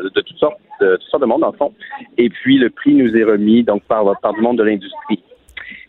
[0.05, 1.75] de toutes sortes, de toutes sortes de monde le fond.
[2.17, 5.23] Et puis le prix nous est remis donc par, par du monde de l'industrie.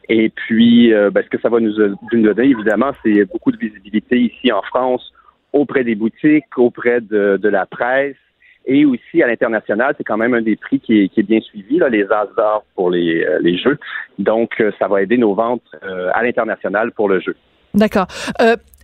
[0.09, 4.19] Et puis, ben, ce que ça va nous, nous donner, évidemment, c'est beaucoup de visibilité
[4.19, 5.13] ici en France
[5.51, 8.17] auprès des boutiques, auprès de la presse
[8.66, 11.89] et aussi à l'international, c'est quand même un des prix qui est, bien suivi, là,
[11.89, 12.28] les As
[12.76, 13.78] pour les, euh, les jeux.
[14.18, 17.36] Donc, euh, ça va aider nos ventes euh, à l'international pour le jeu.
[17.74, 18.07] D'accord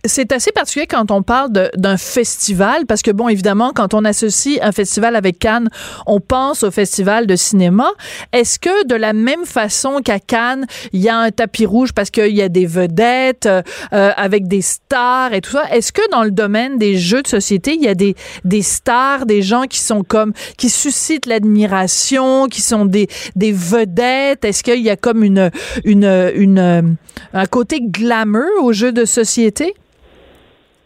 [0.04, 4.58] c'est assez particulier quand on parle d'un festival, parce que bon, évidemment, quand on associe
[4.60, 5.68] un festival avec Cannes,
[6.06, 7.88] on pense au festival de cinéma.
[8.32, 12.10] Est-ce que de la même façon qu'à Cannes, il y a un tapis rouge parce
[12.10, 16.24] qu'il y a des vedettes euh, avec des stars et tout ça, est-ce que dans
[16.24, 19.78] le domaine des jeux de société, il y a des, des stars, des gens qui
[19.78, 24.44] sont comme, qui suscitent l'admiration, qui sont des, des vedettes?
[24.44, 25.50] Est-ce qu'il y a comme une,
[25.84, 26.96] une, une,
[27.32, 29.74] un côté glamour aux jeux de société?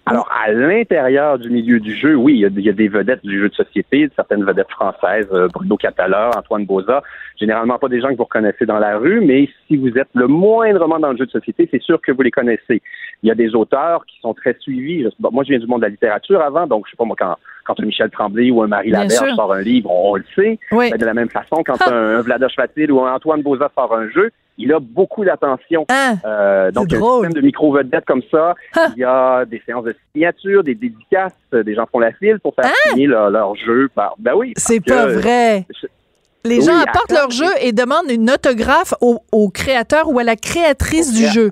[0.09, 3.49] Alors, à l'intérieur du milieu du jeu, oui, il y, a, des vedettes du jeu
[3.49, 7.03] de société, certaines vedettes françaises, euh, Bruno Catala, Antoine Boza,
[7.37, 10.29] généralement pas des gens que vous reconnaissez dans la rue, mais si vous êtes le
[10.29, 12.81] moindrement dans le jeu de société, c'est sûr que vous les connaissez.
[13.25, 15.09] Il y a des auteurs qui sont très suivis.
[15.19, 17.35] moi, je viens du monde de la littérature avant, donc je sais pas moi, quand,
[17.65, 20.57] quand un Michel Tremblay ou un Marie Laberge sort un livre, on, le sait.
[20.71, 24.09] Mais de la même façon, quand un, un Fatil ou un Antoine Boza sort un
[24.11, 25.85] jeu, il a beaucoup d'attention.
[25.89, 28.55] Ah, euh, donc, un système de micro-vedettes comme ça.
[28.75, 28.89] Ah.
[28.97, 31.33] Il y a des séances de signature, des dédicaces.
[31.53, 32.91] Des gens font la file pour faire ah.
[32.91, 33.89] signer leur, jeu.
[33.95, 34.15] Par...
[34.19, 34.53] Ben oui.
[34.57, 35.67] C'est pas vrai.
[36.45, 41.13] Les gens apportent leur jeu et demandent une autographe au, créateur ou à la créatrice
[41.13, 41.51] du jeu.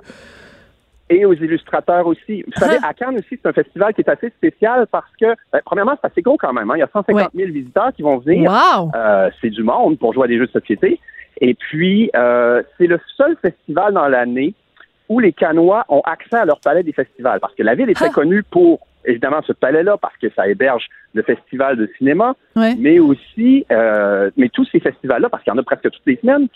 [1.11, 2.43] Et aux illustrateurs aussi.
[2.47, 5.61] Vous savez, à Cannes aussi, c'est un festival qui est assez spécial parce que, ben,
[5.65, 6.71] premièrement, c'est assez gros quand même.
[6.71, 6.77] Hein.
[6.77, 8.51] Il y a 150 000 visiteurs qui vont venir.
[8.51, 8.91] Wow.
[8.95, 10.99] Euh, c'est du monde pour jouer à des jeux de société.
[11.41, 14.55] Et puis, euh, c'est le seul festival dans l'année
[15.09, 17.41] où les Canois ont accès à leur palais des festivals.
[17.41, 18.14] Parce que la ville est très ah.
[18.14, 23.66] connue pour, évidemment, ce palais-là, parce que ça héberge le festival de cinéma, mais aussi,
[23.70, 26.49] euh, mais tous ces festivals-là, parce qu'il y en a presque toutes les semaines,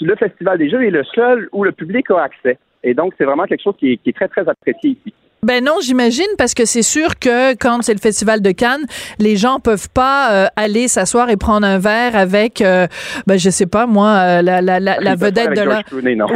[0.00, 2.58] le Festival des Jeux est le seul où le public a accès.
[2.82, 5.14] Et donc, c'est vraiment quelque chose qui est, qui est très, très apprécié ici.
[5.42, 8.84] Ben non, j'imagine parce que c'est sûr que quand c'est le festival de Cannes,
[9.18, 12.86] les gens peuvent pas euh, aller s'asseoir et prendre un verre avec, euh,
[13.26, 15.82] ben je sais pas moi, euh, la, la, la, la vedette de la.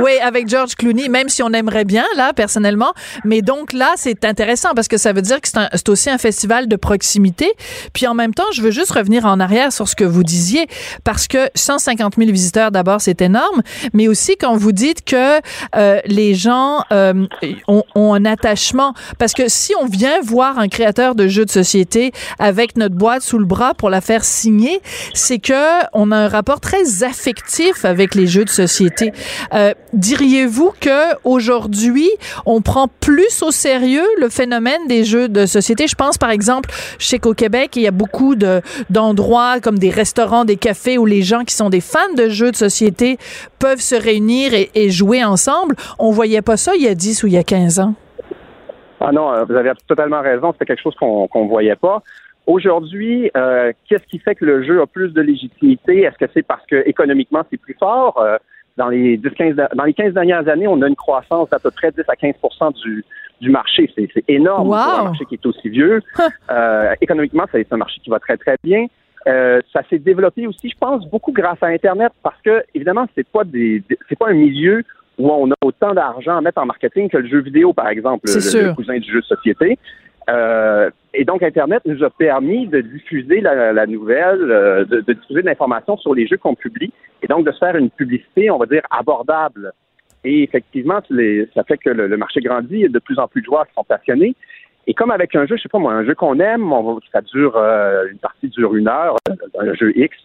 [0.03, 2.95] Oui, avec George Clooney, même si on aimerait bien là personnellement.
[3.25, 6.67] Mais donc là, c'est intéressant parce que ça veut dire que c'est aussi un festival
[6.67, 7.53] de proximité.
[7.93, 10.67] Puis en même temps, je veux juste revenir en arrière sur ce que vous disiez
[11.05, 13.61] parce que 150 000 visiteurs d'abord, c'est énorme,
[13.93, 15.41] mais aussi quand vous dites que
[16.07, 21.29] les gens ont, ont un attachement parce que si on vient voir un créateur de
[21.29, 24.81] jeux de société avec notre boîte sous le bras pour la faire signer,
[25.13, 29.13] c'est que on a un rapport très affectif avec les jeux de société.
[29.53, 32.11] Euh, diriez-vous que aujourd'hui,
[32.47, 35.87] on prend plus au sérieux le phénomène des jeux de société?
[35.87, 39.79] Je pense par exemple, je sais qu'au Québec, il y a beaucoup de d'endroits comme
[39.79, 43.19] des restaurants, des cafés où les gens qui sont des fans de jeux de société
[43.59, 45.77] peuvent se réunir et, jouer ensemble.
[45.99, 47.95] On voyait pas ça il y a 10 ou il y a 15 ans.
[49.07, 50.53] Ah non, euh, vous avez totalement raison.
[50.53, 52.03] C'était quelque chose qu'on ne voyait pas.
[52.47, 56.03] Aujourd'hui, euh, qu'est-ce qui fait que le jeu a plus de légitimité?
[56.03, 58.19] Est-ce que c'est parce que économiquement c'est plus fort?
[58.19, 58.39] Euh,
[58.77, 61.71] dans les 10, 15, dans les 15 dernières années, on a une croissance d'à peu
[61.71, 63.05] près 10 à 15% du,
[63.41, 63.93] du marché.
[63.95, 66.03] C'est énorme pour un marché qui est aussi vieux.
[67.01, 68.87] économiquement, c'est un marché qui va très, très bien.
[69.27, 73.45] ça s'est développé aussi, je pense, beaucoup grâce à Internet parce que, évidemment, c'est pas
[73.45, 74.83] des, c'est pas un milieu
[75.19, 78.27] où on a autant d'argent à mettre en marketing que le jeu vidéo, par exemple,
[78.27, 79.79] le, cousin du jeu de société.
[80.29, 85.47] Euh, et donc, Internet nous a permis de diffuser la, nouvelle, euh, de, diffuser de
[85.47, 86.93] l'information sur les jeux qu'on publie,
[87.23, 89.73] et donc de se faire une publicité, on va dire, abordable.
[90.25, 91.01] Et effectivement,
[91.55, 93.67] ça fait que le, marché grandit, il y a de plus en plus de joueurs
[93.67, 94.35] qui sont passionnés.
[94.87, 97.21] Et comme avec un jeu, je sais pas moi, un jeu qu'on aime, on ça
[97.21, 99.17] dure, euh, une partie dure une heure,
[99.59, 100.17] un jeu X,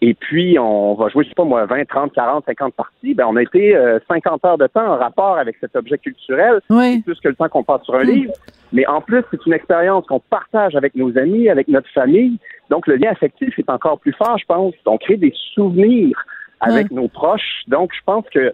[0.00, 3.14] et puis, on va jouer, je sais pas moi, 20, 30, 40, 50 parties.
[3.14, 3.76] Ben, on a été
[4.08, 7.02] 50 euh, heures de temps en rapport avec cet objet culturel, oui.
[7.02, 8.32] plus que le temps qu'on passe sur un livre.
[8.72, 12.38] Mais en plus, c'est une expérience qu'on partage avec nos amis, avec notre famille.
[12.70, 14.74] Donc, le lien affectif est encore plus fort, je pense.
[14.86, 16.16] On crée des souvenirs
[16.60, 17.62] avec nos proches.
[17.66, 18.52] Donc, je pense que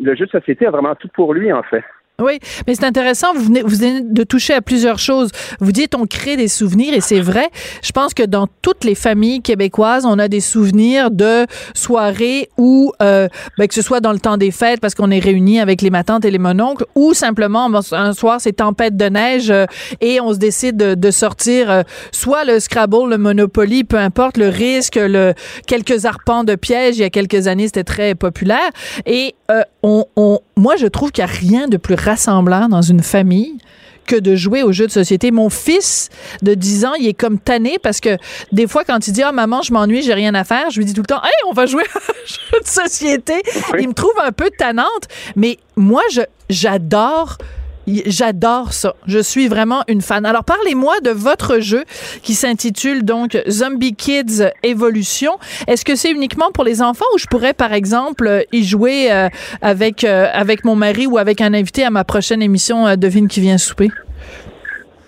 [0.00, 1.84] le jeu de société a vraiment tout pour lui, en fait.
[2.18, 3.34] Oui, mais c'est intéressant.
[3.34, 5.30] Vous venez, vous venez de toucher à plusieurs choses.
[5.60, 7.50] Vous dites on crée des souvenirs et c'est vrai.
[7.82, 12.92] Je pense que dans toutes les familles québécoises, on a des souvenirs de soirées où,
[13.02, 15.82] euh, ben, que ce soit dans le temps des fêtes parce qu'on est réunis avec
[15.82, 19.66] les matantes et les mononcles, ou simplement un soir c'est tempête de neige euh,
[20.00, 24.48] et on se décide de, sortir euh, soit le Scrabble, le Monopoly, peu importe le
[24.48, 25.34] risque, le
[25.66, 26.96] quelques arpents de piège.
[26.96, 28.70] Il y a quelques années, c'était très populaire
[29.04, 32.82] et euh, on, on, moi je trouve qu'il n'y a rien de plus rassemblant dans
[32.82, 33.58] une famille
[34.06, 35.32] que de jouer aux jeux de société.
[35.32, 36.08] Mon fils
[36.42, 38.16] de 10 ans, il est comme tanné parce que
[38.52, 40.84] des fois, quand il dit, ah, maman, je m'ennuie, j'ai rien à faire, je lui
[40.84, 43.42] dis tout le temps, hey, on va jouer à un jeu de société.
[43.80, 47.38] Il me trouve un peu tannante, mais moi, je, j'adore
[47.86, 48.94] J'adore ça.
[49.06, 50.26] Je suis vraiment une fan.
[50.26, 51.84] Alors, parlez-moi de votre jeu
[52.22, 55.32] qui s'intitule donc Zombie Kids Evolution.
[55.68, 59.28] Est-ce que c'est uniquement pour les enfants ou je pourrais, par exemple, y jouer euh,
[59.62, 63.28] avec, euh, avec mon mari ou avec un invité à ma prochaine émission euh, Devine
[63.28, 63.88] qui vient souper?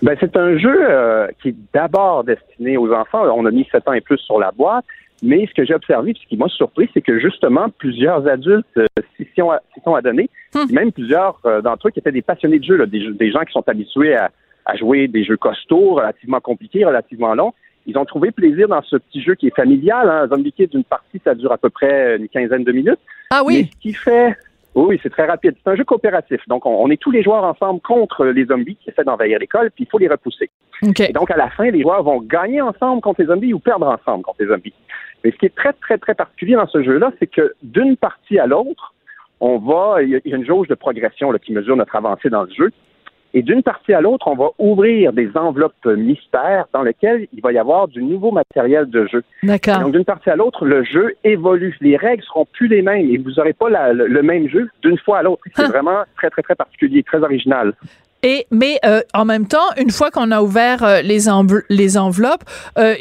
[0.01, 0.77] Ben, c'est un jeu
[1.41, 3.23] qui est d'abord destiné aux enfants.
[3.35, 4.85] On a mis 7 ans et plus sur la boîte.
[5.21, 8.85] Mais ce que j'ai observé, ce qui m'a surpris, c'est que justement, plusieurs adultes euh,
[9.17, 9.51] s'y sont,
[9.83, 10.71] sont adonnés, hmm.
[10.71, 13.67] même plusieurs euh, d'entre eux qui étaient des passionnés de jeu, des, gens qui sont
[13.67, 14.31] habitués à,
[14.75, 17.53] jouer des jeux costauds, relativement compliqués, relativement longs.
[17.87, 20.07] Ils ont trouvé plaisir dans ce petit jeu qui est familial.
[20.07, 20.27] Hein.
[20.27, 22.99] Zombie Kids, d'une partie, ça dure à peu près une quinzaine de minutes.
[23.31, 23.61] Ah oui.
[23.61, 24.37] Mais ce qui fait
[24.75, 25.55] oui, c'est très rapide.
[25.63, 26.41] C'est un jeu coopératif.
[26.47, 29.85] Donc, on, est tous les joueurs ensemble contre les zombies qui essaient d'envahir l'école, puis
[29.85, 30.49] il faut les repousser.
[30.81, 33.87] Et donc, à la fin, les joueurs vont gagner ensemble contre les zombies ou perdre
[33.87, 34.73] ensemble contre les zombies.
[35.23, 38.39] Mais ce qui est très, très, très particulier dans ce jeu-là, c'est que d'une partie
[38.39, 38.93] à l'autre,
[39.41, 42.43] on va, il y a une jauge de progression là, qui mesure notre avancée dans
[42.43, 42.71] le jeu.
[43.33, 47.51] Et d'une partie à l'autre, on va ouvrir des enveloppes mystères dans lesquelles il va
[47.51, 49.23] y avoir du nouveau matériel de jeu.
[49.43, 49.79] D'accord.
[49.81, 51.77] Donc, d'une partie à l'autre, le jeu évolue.
[51.81, 55.19] Les règles seront plus les mêmes et vous n'aurez pas le, même jeu d'une fois
[55.19, 55.43] à l'autre.
[55.55, 57.73] C'est vraiment très, très, très particulier, très original.
[58.21, 61.27] Et mais euh, en même temps, une fois qu'on a ouvert euh, les,
[61.69, 62.43] les enveloppes,
[62.77, 62.95] euh,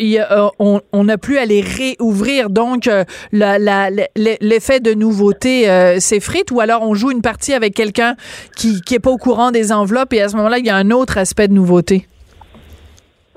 [0.59, 2.51] on n'a plus à les réouvrir.
[2.51, 2.89] Donc,
[3.33, 6.51] l'effet de nouveauté s'effrite.
[6.53, 8.14] Ou alors, on joue une partie avec quelqu'un
[8.57, 10.77] qui qui est pas au courant des enveloppes et à ce moment-là, il y a
[10.77, 12.07] un autre aspect de nouveauté.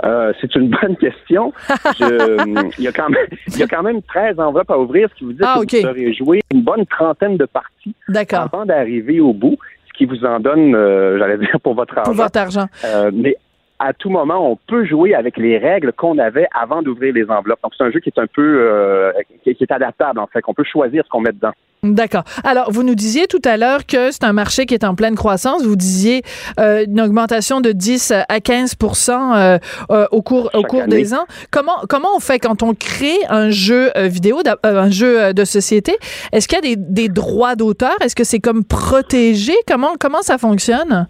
[0.03, 1.51] c'est une bonne question.
[1.99, 5.15] il, y a quand même, il y a quand même 13 enveloppes à ouvrir, ce
[5.15, 7.95] qui vous dit ah, que vous aurez joué une bonne trentaine de parties
[8.33, 9.57] avant d'arriver au bout
[10.01, 12.11] qui vous en donne, euh, j'allais dire, pour votre argent.
[12.11, 12.65] Pour votre argent.
[12.85, 13.37] Euh, mais
[13.81, 17.59] à tout moment, on peut jouer avec les règles qu'on avait avant d'ouvrir les enveloppes.
[17.63, 19.11] Donc, c'est un jeu qui est un peu, euh,
[19.43, 21.53] qui, est adaptable, en fait, qu'on peut choisir ce qu'on met dedans.
[21.81, 22.23] D'accord.
[22.43, 25.15] Alors, vous nous disiez tout à l'heure que c'est un marché qui est en pleine
[25.15, 25.63] croissance.
[25.63, 26.21] Vous disiez
[26.59, 28.75] euh, une augmentation de 10 à 15
[29.09, 29.57] euh,
[29.89, 31.25] euh, au cours, au cours des ans.
[31.49, 35.97] Comment, comment on fait quand on crée un jeu vidéo, un jeu de société?
[36.31, 37.95] Est-ce qu'il y a des, des droits d'auteur?
[38.01, 39.53] Est-ce que c'est comme protégé?
[39.67, 41.07] Comment, comment ça fonctionne?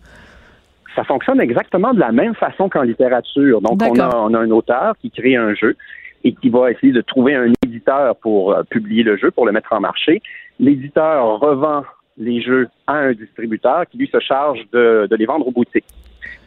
[0.96, 3.62] Ça fonctionne exactement de la même façon qu'en littérature.
[3.62, 5.76] Donc, on a, on a un auteur qui crée un jeu
[6.24, 9.52] et qui va essayer de trouver un éditeur pour euh, publier le jeu, pour le
[9.52, 10.22] mettre en marché.
[10.60, 11.84] L'éditeur revend
[12.18, 15.86] les jeux à un distributeur qui, lui, se charge de, de les vendre aux boutiques.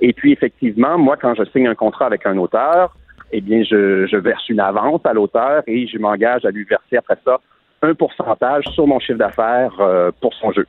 [0.00, 2.94] Et puis, effectivement, moi, quand je signe un contrat avec un auteur,
[3.32, 6.96] eh bien, je, je verse une avance à l'auteur et je m'engage à lui verser
[6.96, 7.40] après ça
[7.82, 10.66] un pourcentage sur mon chiffre d'affaires euh, pour son jeu.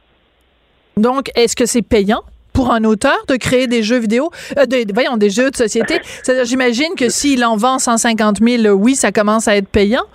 [0.97, 2.21] Donc, est-ce que c'est payant?
[2.55, 5.95] Pour un auteur de créer des jeux vidéo, euh, voyons, des jeux de société.
[6.01, 10.05] C'est-à-dire, j'imagine que s'il en vend 150 000, oui, ça commence à être payant.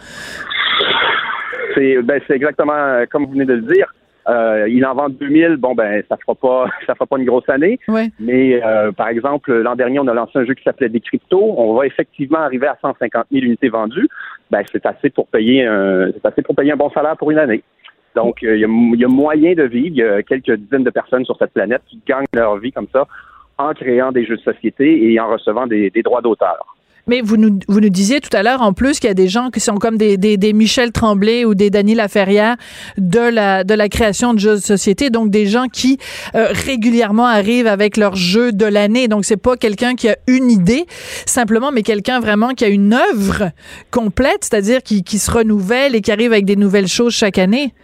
[1.75, 3.93] C'est ben, exactement euh, comme vous venez de le dire.
[4.29, 7.49] Euh, il en vend 2000, bon ben ça fera pas ça fera pas une grosse
[7.49, 7.79] année.
[8.19, 11.55] Mais euh, par exemple l'an dernier on a lancé un jeu qui s'appelait des cryptos.
[11.57, 14.09] On va effectivement arriver à 150 000 unités vendues.
[14.51, 17.39] Ben c'est assez pour payer un c'est assez pour payer un bon salaire pour une
[17.39, 17.63] année.
[18.15, 19.87] Donc euh, il y, a, moyen de vivre.
[19.89, 22.89] Il y a quelques dizaines de personnes sur cette planète qui gagnent leur vie comme
[22.93, 23.07] ça
[23.59, 26.65] en créant des jeux de société et en recevant des droits d'auteur.
[27.07, 29.29] Mais vous nous, vous nous disiez tout à l'heure, en plus, qu'il y a des
[29.29, 32.57] gens qui sont comme des, des, des, Michel Tremblay ou des Dany Laferrière
[32.99, 35.11] de la, de la création de jeux de société.
[35.11, 35.99] Donc, des gens qui
[36.35, 39.09] euh, régulièrement arrivent avec leur jeu de l'année.
[39.09, 40.85] Donc, c'est pas quelqu'un qui a une idée
[41.27, 43.51] simplement, mais quelqu'un vraiment qui a une œuvre
[43.91, 47.75] complète, c'est-à-dire qui, qui se renouvelle et qui arrive avec des nouvelles choses chaque année.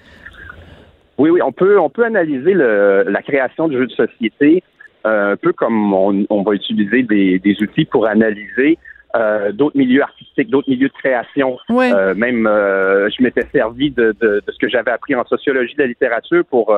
[1.19, 4.63] Oui, oui, on peut, on peut analyser le, la création de jeux de société
[5.07, 8.79] euh, un peu comme on, on va utiliser des, des outils pour analyser
[9.15, 11.59] euh, d'autres milieux artistiques, d'autres milieux de création.
[11.71, 15.83] Euh, même, euh, je m'étais servi de, de, ce que j'avais appris en sociologie de
[15.83, 16.77] la littérature pour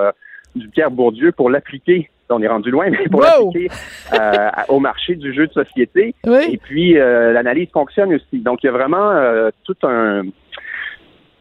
[0.55, 2.11] du Pierre Bourdieu pour l'appliquer.
[2.31, 3.69] On est rendu loin, mais pour l'appliquer
[4.69, 6.15] au marché du jeu de société.
[6.27, 8.39] Et puis, l'analyse fonctionne aussi.
[8.41, 9.11] Donc, il y a vraiment
[9.65, 10.25] tout un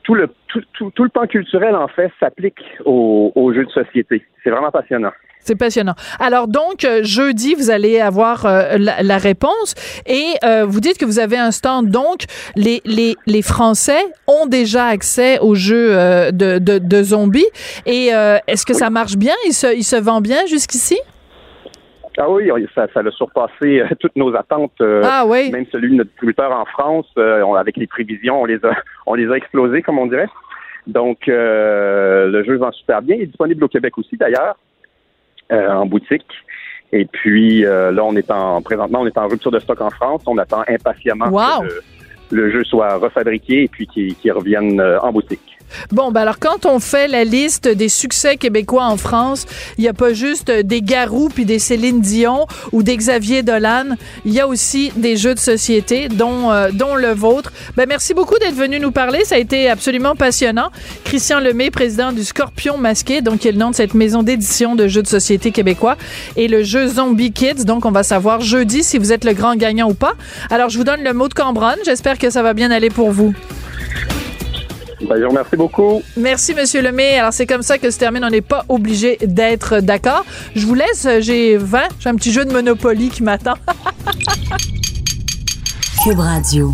[0.07, 0.61] tout le tout,
[0.95, 4.25] tout, le pan culturel en fait s'applique aux au jeux de société.
[4.41, 5.11] C'est vraiment passionnant.
[5.41, 5.95] C'est passionnant.
[6.19, 11.03] Alors donc, euh, jeudi, vous allez avoir euh, la, réponse et euh, vous dites que
[11.03, 11.89] vous avez un stand.
[11.89, 12.23] Donc,
[12.55, 15.91] les, les, les Français ont déjà accès aux jeux
[16.31, 17.51] de, de, de, zombies.
[17.85, 18.07] Et
[18.47, 19.35] est-ce que ça marche bien?
[19.45, 20.97] Il se, il se vend bien jusqu'ici?
[22.17, 24.81] Ah oui, ça, ça a surpassé toutes nos attentes.
[24.81, 25.51] ah oui.
[25.51, 28.71] Même celui de notre distributeur en France, avec les prévisions, on les a,
[29.05, 30.29] on les a explosés, comme on dirait.
[30.87, 33.15] Donc, le jeu vend super bien.
[33.15, 34.55] Il est disponible au Québec aussi, d'ailleurs.
[35.49, 36.25] Euh, en boutique.
[36.91, 39.89] Et puis euh, là, on est en présentement, on est en rupture de stock en
[39.89, 40.23] France.
[40.25, 45.56] On attend impatiemment que le, jeu soit refabriqué et puis qu'il revienne euh, en boutique.
[45.91, 49.45] Bon, ben alors quand on fait la liste des succès québécois en France,
[49.77, 53.95] il n'y a pas juste des Garous puis des Céline Dion ou des Xavier Dolan.
[54.25, 57.51] Il y a aussi des jeux de société, dont, euh, dont le vôtre.
[57.75, 59.23] Ben merci beaucoup d'être venu nous parler.
[59.25, 60.69] Ça a été absolument passionnant.
[61.03, 64.75] Christian Lemay, président du Scorpion Masqué, donc qui est le nom de cette maison d'édition
[64.75, 65.97] de jeux de société québécois,
[66.35, 67.65] et le jeu Zombie Kids.
[67.65, 70.13] Donc on va savoir jeudi si vous êtes le grand gagnant ou pas.
[70.49, 71.79] Alors je vous donne le mot de Cambronne.
[71.85, 73.33] J'espère que ça va bien aller pour vous.
[75.01, 76.01] Ben, je vous remercie beaucoup.
[76.15, 77.19] Merci, Monsieur Lemay.
[77.19, 78.23] Alors, c'est comme ça que se termine.
[78.25, 80.25] On n'est pas obligé d'être d'accord.
[80.55, 81.07] Je vous laisse.
[81.19, 81.81] J'ai 20.
[81.99, 83.53] J'ai un petit jeu de Monopoly qui m'attend.
[86.03, 86.71] Cube Radio.